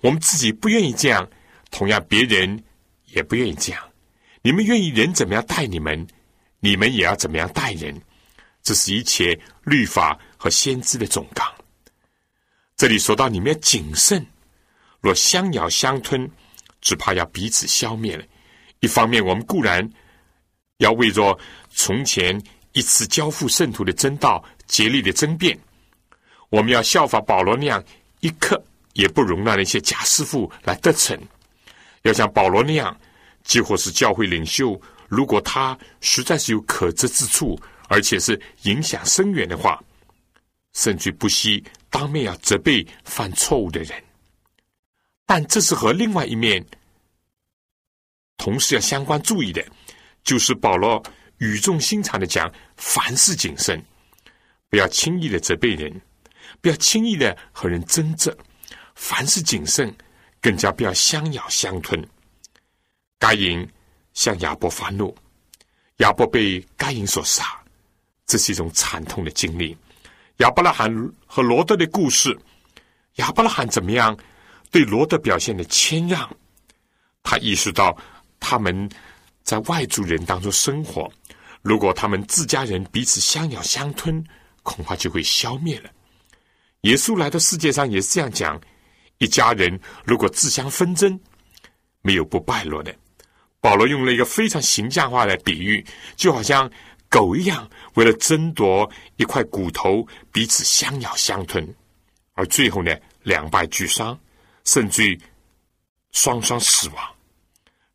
[0.00, 1.28] 我们自己不愿意这样，
[1.70, 2.62] 同样别人
[3.06, 3.82] 也不愿意这样。
[4.42, 6.06] 你们愿意人怎么样待你们，
[6.60, 8.00] 你们也要怎么样待人。
[8.62, 11.46] 这是一切律法和先知的总纲。
[12.76, 14.24] 这里说到你们要谨慎，
[15.00, 16.30] 若相咬相吞，
[16.80, 18.24] 只怕要彼此消灭了。
[18.80, 19.90] 一方面，我们固然
[20.76, 21.38] 要为着
[21.70, 22.40] 从前
[22.72, 25.58] 一次交付圣徒的真道竭力的争辩，
[26.50, 27.82] 我们要效法保罗那样，
[28.20, 31.18] 一刻也不容让那些假师傅来得逞，
[32.02, 32.94] 要像保罗那样。
[33.42, 34.80] 几乎是教会领袖，
[35.10, 39.82] 如果他实在是有可责之处，而且是影响深远的话，
[40.72, 44.00] 甚至不惜当面要责备犯错误的人。
[45.26, 46.64] 但这是和另外一面
[48.36, 49.66] 同时要相关注意的，
[50.22, 51.02] 就是保罗
[51.38, 53.84] 语重心长的讲：凡事谨慎，
[54.68, 56.00] 不要轻易的责备人，
[56.60, 58.32] 不要轻易的和人争执，
[58.94, 59.92] 凡事谨慎，
[60.40, 62.00] 更加不要相咬相吞。
[63.18, 63.68] 该隐
[64.14, 65.14] 向亚伯发怒，
[65.98, 67.44] 亚伯被该隐所杀，
[68.26, 69.76] 这是一种惨痛的经历。
[70.38, 70.90] 亚伯拉罕
[71.26, 72.36] 和罗德的故事，
[73.16, 74.16] 亚伯拉罕怎么样
[74.70, 76.28] 对罗德表现的谦让？
[77.22, 77.96] 他意识到
[78.38, 78.88] 他们
[79.42, 81.10] 在外族人当中生活，
[81.60, 84.24] 如果他们自家人彼此相咬相吞，
[84.62, 85.90] 恐怕就会消灭了。
[86.82, 88.58] 耶稣来到世界上也是这样讲：
[89.18, 91.20] 一家人如果自相纷争，
[92.00, 92.94] 没有不败落的。
[93.60, 95.84] 保罗用了一个非常形象化的比喻，
[96.16, 96.70] 就好像
[97.08, 101.66] 狗一样，为了争夺一块骨头，彼此相咬相吞，
[102.32, 104.18] 而最后呢，两败俱伤，
[104.64, 105.20] 甚至于
[106.12, 107.14] 双双死亡。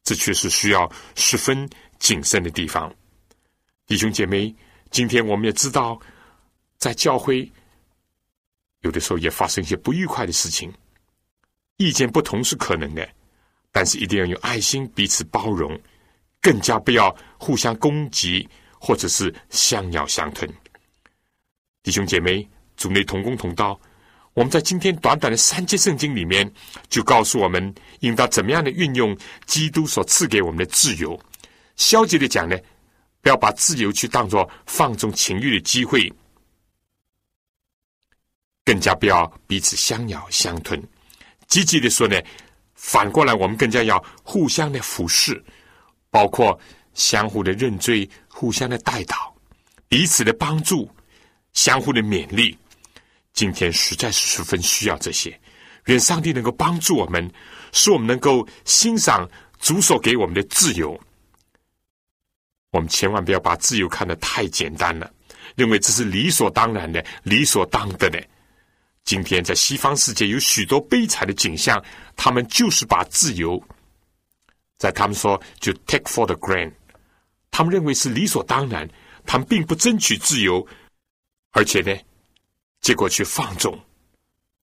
[0.04, 2.94] 这却是需要十分谨慎的地方。
[3.88, 4.54] 弟兄姐妹，
[4.92, 6.00] 今天我们也知道，
[6.78, 7.52] 在教会
[8.82, 10.72] 有的时候也发生一些不愉快的事情，
[11.78, 13.10] 意见不同是可能的。
[13.76, 15.78] 但是一定要有爱心，彼此包容，
[16.40, 18.48] 更加不要互相攻击
[18.80, 20.50] 或者是相咬相吞。
[21.84, 22.48] 弟兄姐妹，
[22.78, 23.78] 主内同工同道。
[24.34, 26.50] 我们在今天短短的三节圣经里面，
[26.88, 29.14] 就告诉我们应当怎么样的运用
[29.46, 31.20] 基督所赐给我们的自由。
[31.76, 32.58] 消极的讲呢，
[33.20, 36.10] 不要把自由去当作放纵情欲的机会，
[38.64, 40.82] 更加不要彼此相咬相吞。
[41.48, 42.18] 积极的说呢，
[42.86, 45.44] 反过来我们更加要互相的服侍，
[46.12, 46.58] 包括
[46.94, 49.16] 相互的认罪、互相的带祷、
[49.88, 50.88] 彼此的帮助、
[51.54, 52.56] 相互的勉励。
[53.34, 55.38] 今天实在是十分需要这些，
[55.86, 57.28] 愿上帝能够帮助我们，
[57.74, 59.28] 使我们能够欣赏
[59.60, 60.98] 主所给我们的自由。
[62.70, 65.12] 我们千万不要把自由看得太简单了，
[65.56, 68.24] 认为这是理所当然的、理所当得的。
[69.06, 71.82] 今天在西方世界有许多悲惨的景象，
[72.16, 73.64] 他们就是把自由，
[74.78, 76.74] 在他们说就 take for the grand，
[77.52, 78.90] 他们认为是理所当然，
[79.26, 80.68] 他们并不争取自由，
[81.52, 81.96] 而且呢。
[82.82, 83.76] 结果去放纵，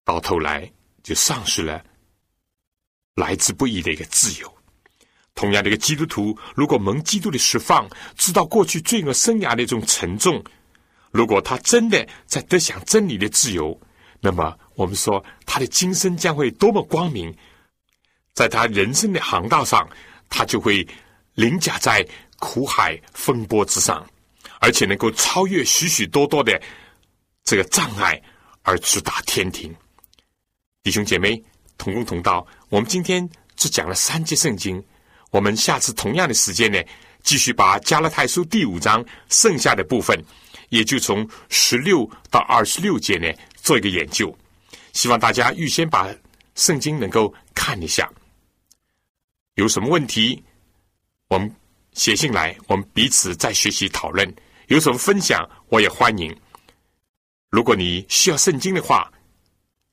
[0.05, 0.70] 到头来
[1.03, 1.82] 就丧失了
[3.16, 4.55] 来之不易的一个自由。
[5.34, 10.40] 同样的一个基督徒，如果蒙基督的释放，知道过去罪恶生涯的一种沉重，
[11.11, 13.76] 如果他真的在得享真理的自由，
[14.24, 17.36] 那么我们说他的今生将会多么光明！
[18.34, 19.86] 在他人生的航道上，
[20.30, 20.86] 他就会
[21.34, 22.06] 凌驾在
[22.38, 24.06] 苦海风波之上，
[24.60, 26.58] 而且能够超越许许多多的。
[27.44, 28.22] 这个障碍
[28.62, 29.74] 而直达天庭，
[30.84, 31.42] 弟兄姐妹
[31.76, 32.46] 同工同道。
[32.68, 34.80] 我们今天只讲了三节圣经，
[35.32, 36.80] 我们下次同样的时间呢，
[37.24, 40.16] 继续把加拉太书第五章剩下的部分，
[40.68, 43.26] 也就从十六到二十六节呢
[43.62, 44.36] 做一个研究。
[44.92, 46.14] 希望大家预先把
[46.54, 48.10] 圣经能够看一下，
[49.54, 50.42] 有什么问题，
[51.28, 51.50] 我们
[51.94, 54.30] 写信来，我们彼此再学习讨论。
[54.68, 56.34] 有什么分享，我也欢迎。
[57.50, 59.10] 如果你需要圣经的话，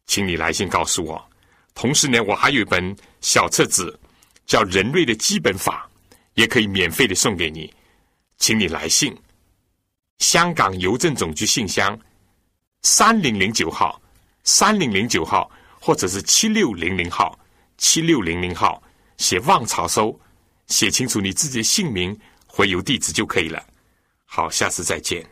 [0.06, 1.30] 请你来信告诉我。
[1.74, 3.98] 同时呢，我还有一本小册子，
[4.46, 5.90] 叫《人类的基本法》，
[6.34, 7.74] 也可以免费的送给你，
[8.38, 9.16] 请你来信。
[10.20, 11.98] 香港邮政总局信箱
[12.84, 14.02] 三零零九号，
[14.44, 15.50] 三零零九号，
[15.80, 17.38] 或者是七六零零号，
[17.78, 18.82] 七六零零号，
[19.18, 20.18] 写旺潮收，
[20.68, 22.18] 写清楚你自己的姓名
[22.48, 23.62] 回邮地址就可以了。
[24.26, 25.28] 好，下次再见。